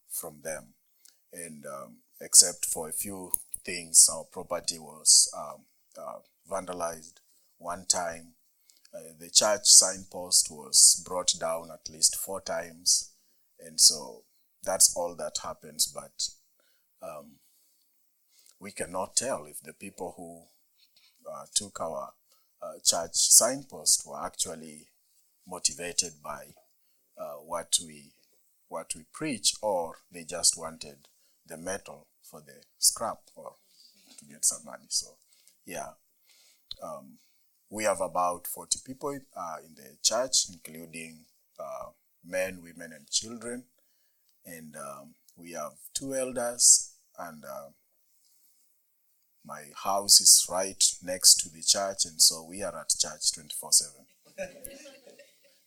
from 0.09 0.41
them 0.43 0.75
and 1.33 1.65
um, 1.67 1.97
except 2.21 2.67
for 2.67 2.89
a 2.89 2.93
few 2.93 3.33
things, 3.65 4.09
our 4.13 4.25
property 4.25 4.79
was 4.79 5.33
um, 5.37 5.63
uh, 5.99 6.19
vandalized 6.51 7.15
one 7.59 7.87
time. 7.87 8.35
Uh, 8.95 9.15
the 9.19 9.31
church 9.31 9.63
signpost 9.65 10.49
was 10.51 11.03
brought 11.07 11.33
down 11.41 11.71
at 11.73 11.91
least 11.91 12.17
four 12.17 12.41
times, 12.41 13.13
and 13.59 13.81
so 13.81 14.25
that's 14.63 14.95
all 14.97 15.15
that 15.17 15.39
happens. 15.43 15.87
But 15.87 16.29
um, 17.07 17.37
we 18.61 18.71
cannot 18.71 19.17
tell 19.17 19.47
if 19.47 19.61
the 19.63 19.73
people 19.73 20.15
who 20.17 20.43
uh, 21.31 21.47
took 21.55 21.81
our 21.81 22.13
uh, 22.63 22.75
church 22.85 23.15
signpost 23.15 24.07
were 24.07 24.23
actually 24.23 24.89
motivated 25.47 26.13
by 26.23 26.55
uh, 27.19 27.37
what 27.45 27.77
we 27.85 28.13
what 28.69 28.95
we 28.95 29.05
preach, 29.13 29.55
or 29.61 29.97
they 30.11 30.25
just 30.25 30.57
wanted 30.57 31.09
the 31.47 31.57
metal 31.57 32.07
for 32.23 32.41
the 32.41 32.63
scrap 32.79 33.19
or 33.37 33.57
to 34.19 34.25
get 34.25 34.45
some 34.45 34.65
money. 34.65 34.87
So, 34.89 35.17
yeah, 35.67 35.91
um, 36.83 37.19
we 37.73 37.85
have 37.85 38.03
about 38.03 38.47
40 38.47 38.81
people 38.85 39.19
uh, 39.35 39.57
in 39.67 39.75
the 39.75 39.97
church, 40.03 40.45
including 40.53 41.25
uh, 41.59 41.87
men, 42.23 42.61
women, 42.63 42.93
and 42.93 43.09
children. 43.09 43.65
And 44.45 44.77
um, 44.77 45.15
we 45.39 45.53
have 45.53 45.73
two 45.95 46.15
elders, 46.15 46.93
and 47.19 47.43
uh, 47.43 47.71
my 49.47 49.63
house 49.85 50.21
is 50.21 50.47
right 50.51 50.85
next 51.03 51.37
to 51.37 51.49
the 51.49 51.63
church, 51.63 52.05
and 52.05 52.21
so 52.21 52.45
we 52.47 52.63
are 52.63 52.79
at 52.79 52.91
church 53.01 53.33
24 53.35 53.73
7. 53.73 53.93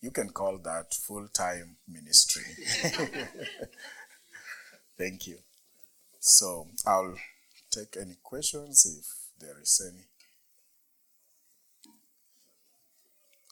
You 0.02 0.12
can 0.12 0.30
call 0.30 0.60
that 0.60 0.94
full 0.94 1.28
time 1.30 1.78
ministry. 1.88 2.44
Thank 5.00 5.26
you. 5.26 5.40
So 6.20 6.68
I'll 6.86 7.16
take 7.72 7.98
any 8.00 8.18
questions 8.22 8.86
if 8.86 9.08
there 9.40 9.60
is 9.60 9.82
any. 9.92 10.04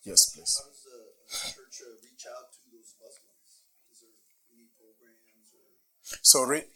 Yes, 0.04 0.36
please. 0.36 0.60
How 0.60 0.70
does 0.70 0.84
the 0.84 1.54
church 1.54 1.82
uh, 1.82 1.96
reach 2.04 2.26
out 2.28 2.52
to 2.52 2.60
those 2.72 2.94
Muslims? 3.00 3.64
Is 3.92 4.02
there 4.02 4.12
any 4.54 4.68
programs 4.76 5.54
or 5.56 6.20
So 6.22 6.44
re- 6.44 6.68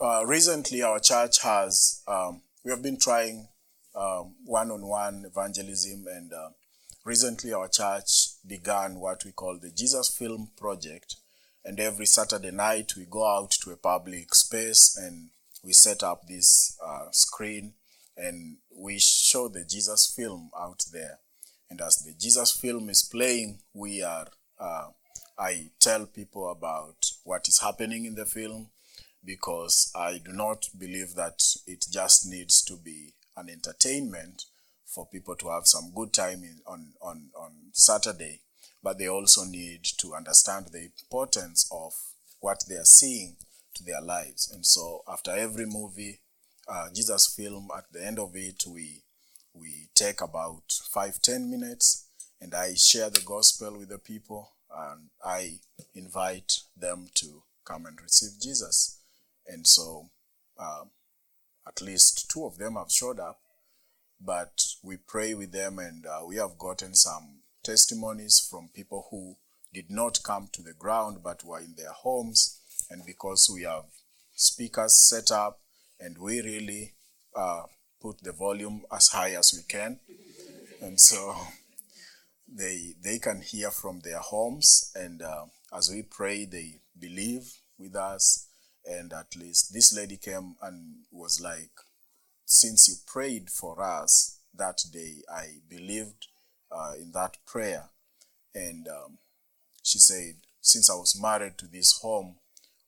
uh, 0.00 0.26
recently, 0.26 0.82
our 0.82 1.00
church 1.00 1.40
has 1.42 2.02
um, 2.06 2.42
we 2.64 2.70
have 2.70 2.82
been 2.82 2.98
trying 2.98 3.48
um, 3.94 4.34
one-on-one 4.44 5.24
evangelism, 5.26 6.06
and 6.08 6.32
uh, 6.32 6.50
recently 7.04 7.52
our 7.54 7.68
church 7.68 8.34
began 8.46 9.00
what 9.00 9.24
we 9.24 9.32
call 9.32 9.58
the 9.58 9.70
Jesus 9.70 10.14
Film 10.14 10.50
Project. 10.58 11.16
And 11.64 11.78
every 11.80 12.06
Saturday 12.06 12.50
night, 12.50 12.92
we 12.96 13.06
go 13.08 13.24
out 13.24 13.52
to 13.62 13.70
a 13.70 13.76
public 13.76 14.34
space 14.34 14.98
and 15.00 15.30
we 15.62 15.72
set 15.72 16.02
up 16.02 16.26
this 16.26 16.76
uh, 16.84 17.06
screen 17.12 17.74
and 18.16 18.56
we 18.76 18.98
show 18.98 19.48
the 19.48 19.64
Jesus 19.64 20.12
film 20.14 20.50
out 20.58 20.82
there. 20.92 21.20
And 21.72 21.80
as 21.80 22.04
the 22.04 22.12
Jesus 22.12 22.52
film 22.52 22.90
is 22.90 23.02
playing, 23.02 23.60
we 23.72 24.02
are 24.02 24.26
uh, 24.60 24.88
I 25.38 25.70
tell 25.80 26.04
people 26.04 26.50
about 26.50 27.06
what 27.24 27.48
is 27.48 27.62
happening 27.62 28.04
in 28.04 28.14
the 28.14 28.26
film 28.26 28.68
because 29.24 29.90
I 29.96 30.20
do 30.22 30.34
not 30.34 30.68
believe 30.78 31.14
that 31.14 31.42
it 31.66 31.86
just 31.90 32.28
needs 32.28 32.60
to 32.64 32.76
be 32.76 33.14
an 33.38 33.48
entertainment 33.48 34.44
for 34.84 35.06
people 35.06 35.34
to 35.36 35.48
have 35.48 35.66
some 35.66 35.92
good 35.94 36.12
time 36.12 36.42
in, 36.42 36.58
on, 36.66 36.92
on, 37.00 37.30
on 37.34 37.52
Saturday, 37.72 38.40
but 38.82 38.98
they 38.98 39.08
also 39.08 39.46
need 39.46 39.82
to 39.96 40.12
understand 40.14 40.66
the 40.72 40.82
importance 40.82 41.66
of 41.72 41.94
what 42.40 42.64
they 42.68 42.74
are 42.74 42.84
seeing 42.84 43.36
to 43.76 43.82
their 43.82 44.02
lives. 44.02 44.52
And 44.52 44.66
so 44.66 45.04
after 45.08 45.30
every 45.30 45.64
movie, 45.64 46.20
uh, 46.68 46.88
Jesus 46.94 47.34
film, 47.34 47.70
at 47.74 47.90
the 47.90 48.06
end 48.06 48.18
of 48.18 48.36
it, 48.36 48.62
we, 48.68 49.04
we 49.54 49.88
take 49.94 50.20
about 50.20 50.72
five, 50.90 51.20
ten 51.20 51.50
minutes 51.50 52.06
and 52.40 52.54
I 52.54 52.74
share 52.74 53.10
the 53.10 53.22
gospel 53.24 53.78
with 53.78 53.88
the 53.88 53.98
people 53.98 54.52
and 54.74 55.10
I 55.24 55.60
invite 55.94 56.60
them 56.76 57.08
to 57.14 57.42
come 57.64 57.86
and 57.86 58.00
receive 58.00 58.40
Jesus. 58.40 58.98
And 59.46 59.66
so 59.66 60.10
um, 60.58 60.90
at 61.66 61.80
least 61.80 62.30
two 62.30 62.44
of 62.44 62.58
them 62.58 62.74
have 62.74 62.90
showed 62.90 63.20
up, 63.20 63.40
but 64.20 64.64
we 64.82 64.96
pray 64.96 65.34
with 65.34 65.52
them 65.52 65.78
and 65.78 66.06
uh, 66.06 66.20
we 66.26 66.36
have 66.36 66.58
gotten 66.58 66.94
some 66.94 67.42
testimonies 67.62 68.46
from 68.50 68.70
people 68.74 69.06
who 69.10 69.36
did 69.72 69.90
not 69.90 70.22
come 70.22 70.48
to 70.52 70.62
the 70.62 70.74
ground 70.74 71.18
but 71.22 71.44
were 71.44 71.60
in 71.60 71.74
their 71.76 71.92
homes. 71.92 72.58
And 72.90 73.04
because 73.06 73.50
we 73.52 73.62
have 73.62 73.84
speakers 74.34 75.08
set 75.08 75.30
up 75.30 75.60
and 76.00 76.18
we 76.18 76.40
really 76.40 76.94
uh, 77.36 77.62
put 78.02 78.20
the 78.22 78.32
volume 78.32 78.82
as 78.90 79.08
high 79.08 79.30
as 79.34 79.54
we 79.56 79.62
can, 79.62 80.00
and 80.80 81.00
so 81.00 81.36
they 82.48 82.94
they 83.00 83.18
can 83.18 83.40
hear 83.40 83.70
from 83.70 84.00
their 84.00 84.18
homes. 84.18 84.92
And 84.94 85.22
uh, 85.22 85.46
as 85.76 85.90
we 85.90 86.02
pray, 86.02 86.44
they 86.44 86.80
believe 86.98 87.44
with 87.78 87.94
us. 87.96 88.48
And 88.84 89.12
at 89.12 89.36
least 89.36 89.72
this 89.72 89.94
lady 89.96 90.16
came 90.16 90.56
and 90.60 91.04
was 91.12 91.40
like, 91.40 91.70
"Since 92.44 92.88
you 92.88 92.94
prayed 93.06 93.48
for 93.48 93.80
us 93.80 94.40
that 94.54 94.82
day, 94.92 95.22
I 95.32 95.60
believed 95.68 96.26
uh, 96.70 96.94
in 96.98 97.12
that 97.12 97.36
prayer." 97.46 97.84
And 98.54 98.88
um, 98.88 99.18
she 99.84 99.98
said, 100.00 100.34
"Since 100.60 100.90
I 100.90 100.94
was 100.94 101.16
married 101.20 101.58
to 101.58 101.66
this 101.66 102.00
home." 102.02 102.36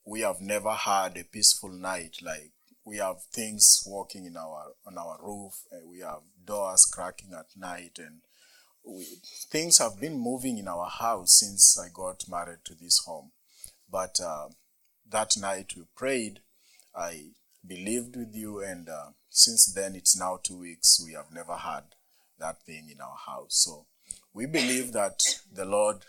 we 0.07 0.21
have 0.21 0.41
never 0.41 0.73
had 0.73 1.17
a 1.17 1.25
peaceful 1.25 1.71
night 1.71 2.19
like 2.23 2.54
we 2.85 2.99
have 2.99 3.23
things 3.33 3.83
walking 3.87 4.27
in 4.27 4.37
our 4.37 4.73
on 4.87 4.99
our 4.99 5.19
roof 5.23 5.65
and 5.71 5.89
we 5.89 6.01
have 6.01 6.21
doors 6.45 6.85
cracking 6.85 7.33
at 7.33 7.47
night 7.57 7.99
and 7.99 8.21
we, 8.85 9.05
things 9.51 9.79
have 9.79 9.99
been 10.01 10.19
moving 10.19 10.59
in 10.59 10.69
our 10.69 10.89
house 10.89 11.39
since 11.41 11.79
i 11.79 11.89
got 11.93 12.25
married 12.29 12.59
to 12.65 12.75
this 12.75 13.03
home 13.07 13.31
but 13.91 14.19
uh, 14.23 14.49
that 15.09 15.35
night 15.39 15.73
we 15.77 15.83
prayed 15.97 16.41
i 16.95 17.31
believed 17.67 18.17
with 18.17 18.35
you 18.35 18.61
and 18.63 18.89
uh, 18.89 19.11
since 19.31 19.73
then 19.73 19.95
it's 19.95 20.19
now 20.19 20.39
two 20.43 20.59
weeks 20.59 21.03
we 21.05 21.13
have 21.13 21.33
never 21.33 21.57
had 21.57 21.85
that 22.39 22.63
thing 22.63 22.89
in 22.91 23.01
our 23.01 23.17
house 23.27 23.65
so 23.65 23.87
we 24.35 24.45
believe 24.45 24.93
that 24.93 25.21
the 25.51 25.65
lord 25.65 26.05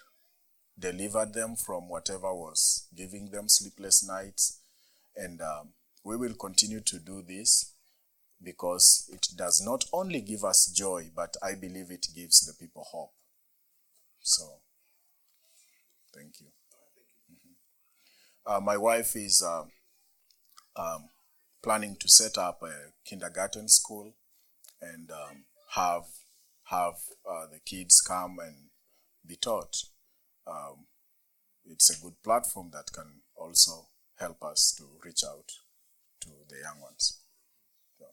delivered 0.78 1.34
them 1.34 1.55
from 1.55 1.89
whatever 1.89 2.34
was 2.34 2.88
giving 2.95 3.30
them 3.30 3.47
sleepless 3.47 4.05
nights. 4.05 4.59
And 5.15 5.41
um, 5.41 5.69
we 6.06 6.16
will 6.16 6.36
continue 6.36 6.80
to 6.82 6.99
do 6.99 7.22
this 7.24 7.74
because 8.41 9.10
it 9.12 9.28
does 9.36 9.62
not 9.66 9.86
only 9.91 10.22
give 10.22 10.45
us 10.45 10.68
joy, 10.68 11.10
but 11.16 11.36
I 11.43 11.56
believe 11.56 11.91
it 11.91 12.08
gives 12.16 12.45
the 12.45 12.53
people 12.53 12.86
hope. 12.91 13.14
So, 14.22 14.62
thank 16.14 16.39
you. 16.41 16.47
Mhm. 17.32 17.56
Uh, 18.45 18.60
my 18.60 18.78
wife 18.78 19.16
is 19.16 19.41
uh, 19.41 19.66
um, 20.76 21.10
planning 21.64 21.95
to 21.99 22.08
set 22.08 22.38
up 22.38 22.62
a 22.64 22.93
kindergarten 23.06 23.68
school 23.70 24.14
and 24.82 25.12
um, 25.12 25.45
have 25.72 26.06
have 26.66 26.95
uh, 27.30 27.45
the 27.47 27.60
kids 27.66 28.01
come 28.01 28.39
and 28.39 28.56
be 29.26 29.36
taught 29.36 29.76
um, 30.47 30.88
it's 31.66 31.89
a 31.89 32.01
good 32.01 32.22
platform 32.24 32.72
that 32.74 32.91
can 32.93 33.22
also 33.36 33.88
help 34.18 34.43
us 34.43 34.74
to 34.78 34.86
reach 35.03 35.24
out 35.28 35.51
to 36.26 36.32
the 36.49 36.57
young 36.61 36.82
ones. 36.82 37.21
So, 37.97 38.05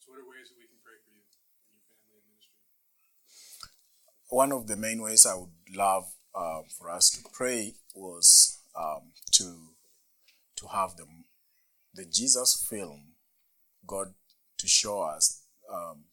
So, 0.00 0.12
what 0.12 0.20
are 0.20 0.28
ways 0.28 0.48
that 0.48 0.58
we 0.58 0.64
can 0.66 0.80
pray 0.80 0.96
for 1.04 1.12
you 1.12 1.22
and 1.68 1.76
your 1.76 1.84
family 1.84 2.16
and 2.18 2.26
ministry? 2.32 2.56
one 4.28 4.52
of 4.52 4.66
the 4.66 4.76
main 4.76 5.02
ways 5.02 5.26
I 5.28 5.36
would 5.36 5.52
love 5.76 6.04
uh, 6.34 6.62
for 6.78 6.90
us 6.90 7.10
to 7.10 7.20
pray 7.32 7.74
was 7.94 8.58
um, 8.74 9.12
to 9.32 9.76
to 10.56 10.66
have 10.68 10.96
the 10.96 11.06
the 11.94 12.06
Jesus 12.06 12.66
film, 12.68 13.12
God 13.86 14.14
to 14.58 14.68
show 14.68 15.02
us 15.02 15.42
um, 15.70 16.04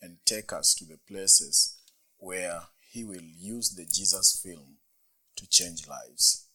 and 0.00 0.18
take 0.24 0.52
us 0.52 0.74
to 0.78 0.84
the 0.84 0.98
places 1.08 1.76
where 2.18 2.62
He 2.90 3.04
will 3.04 3.20
use 3.22 3.74
the 3.74 3.84
Jesus 3.84 4.40
film 4.42 4.78
to 5.36 5.46
change 5.48 5.86
lives. 5.86 6.46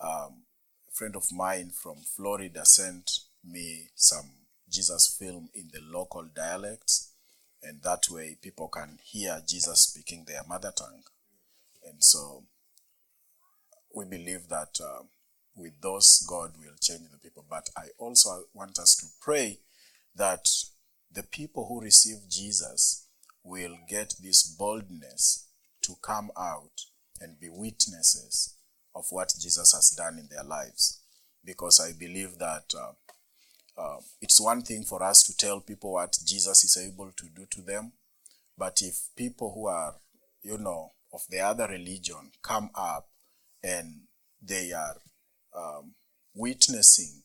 Um, 0.00 0.43
friend 0.94 1.16
of 1.16 1.32
mine 1.32 1.70
from 1.70 1.96
Florida 2.16 2.64
sent 2.64 3.10
me 3.44 3.88
some 3.96 4.30
Jesus 4.70 5.16
film 5.18 5.48
in 5.52 5.68
the 5.72 5.80
local 5.80 6.22
dialects, 6.22 7.12
and 7.60 7.82
that 7.82 8.04
way 8.08 8.38
people 8.40 8.68
can 8.68 8.98
hear 9.02 9.42
Jesus 9.46 9.80
speaking 9.80 10.24
their 10.24 10.42
mother 10.48 10.72
tongue. 10.76 11.02
And 11.84 12.02
so 12.02 12.44
we 13.92 14.04
believe 14.04 14.48
that 14.48 14.78
uh, 14.80 15.02
with 15.56 15.80
those, 15.80 16.24
God 16.28 16.52
will 16.58 16.76
change 16.80 17.10
the 17.10 17.18
people. 17.18 17.44
But 17.48 17.70
I 17.76 17.86
also 17.98 18.44
want 18.52 18.78
us 18.78 18.94
to 18.96 19.06
pray 19.20 19.58
that 20.14 20.48
the 21.12 21.24
people 21.24 21.66
who 21.66 21.80
receive 21.80 22.28
Jesus 22.28 23.06
will 23.42 23.76
get 23.88 24.14
this 24.22 24.44
boldness 24.44 25.48
to 25.82 25.94
come 26.02 26.30
out 26.38 26.82
and 27.20 27.38
be 27.40 27.48
witnesses 27.48 28.53
of 28.94 29.06
what 29.10 29.32
Jesus 29.40 29.72
has 29.72 29.90
done 29.96 30.18
in 30.18 30.28
their 30.30 30.44
lives. 30.44 31.00
Because 31.44 31.80
I 31.80 31.92
believe 31.98 32.38
that 32.38 32.72
uh, 32.78 32.92
uh, 33.80 34.00
it's 34.20 34.40
one 34.40 34.62
thing 34.62 34.84
for 34.84 35.02
us 35.02 35.22
to 35.24 35.36
tell 35.36 35.60
people 35.60 35.92
what 35.92 36.16
Jesus 36.24 36.64
is 36.64 36.76
able 36.76 37.12
to 37.12 37.26
do 37.34 37.46
to 37.50 37.62
them, 37.62 37.92
but 38.56 38.80
if 38.82 39.08
people 39.16 39.52
who 39.54 39.66
are, 39.66 39.94
you 40.42 40.58
know, 40.58 40.92
of 41.12 41.22
the 41.28 41.40
other 41.40 41.66
religion 41.68 42.30
come 42.42 42.70
up 42.74 43.08
and 43.62 44.02
they 44.42 44.72
are 44.72 44.96
um, 45.56 45.94
witnessing 46.34 47.22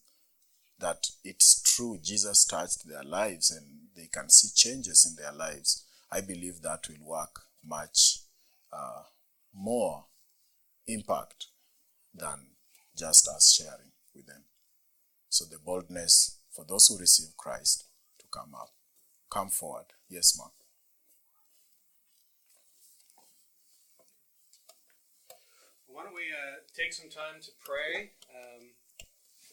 that 0.80 1.08
it's 1.24 1.62
true, 1.62 2.00
Jesus 2.02 2.46
touched 2.46 2.88
their 2.88 3.04
lives 3.04 3.52
and 3.52 3.90
they 3.96 4.08
can 4.12 4.30
see 4.30 4.50
changes 4.56 5.06
in 5.06 5.22
their 5.22 5.34
lives, 5.34 5.86
I 6.12 6.22
believe 6.22 6.62
that 6.62 6.88
will 6.88 7.08
work 7.08 7.42
much 7.64 8.22
uh, 8.72 9.04
more 9.54 10.06
impact 10.88 11.48
than 12.14 12.47
just 12.97 13.28
us 13.28 13.53
sharing 13.53 13.91
with 14.16 14.28
them. 14.28 14.43
So 15.30 15.45
the 15.45 15.60
boldness 15.60 16.39
for 16.51 16.66
those 16.68 16.88
who 16.88 16.97
receive 16.97 17.38
Christ 17.38 17.86
to 18.20 18.26
come 18.32 18.53
up, 18.53 18.72
come 19.30 19.49
forward. 19.49 19.86
Yes, 20.10 20.38
ma'am. 20.38 20.49
Why 25.88 26.03
don't 26.03 26.16
we 26.16 26.32
uh, 26.32 26.64
take 26.76 26.93
some 26.93 27.10
time 27.10 27.41
to 27.41 27.51
pray? 27.64 28.12
Um, 28.32 28.72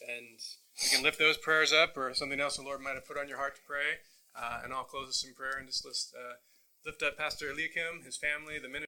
and 0.07 0.39
you 0.81 0.89
can 0.89 1.03
lift 1.03 1.19
those 1.19 1.37
prayers 1.37 1.73
up 1.73 1.97
or 1.97 2.13
something 2.13 2.39
else 2.39 2.57
the 2.57 2.63
Lord 2.63 2.81
might 2.81 2.95
have 2.95 3.07
put 3.07 3.17
on 3.17 3.27
your 3.27 3.37
heart 3.37 3.55
to 3.55 3.61
pray. 3.67 3.99
Uh, 4.35 4.61
and 4.63 4.73
I'll 4.73 4.83
close 4.83 5.07
this 5.07 5.25
in 5.25 5.33
prayer 5.33 5.57
and 5.57 5.67
just 5.67 5.85
list, 5.85 6.13
uh, 6.15 6.35
lift 6.85 7.01
up 7.01 7.17
Pastor 7.17 7.49
Eliakim, 7.49 8.03
his 8.05 8.17
family, 8.17 8.59
the 8.59 8.69
ministry. 8.69 8.75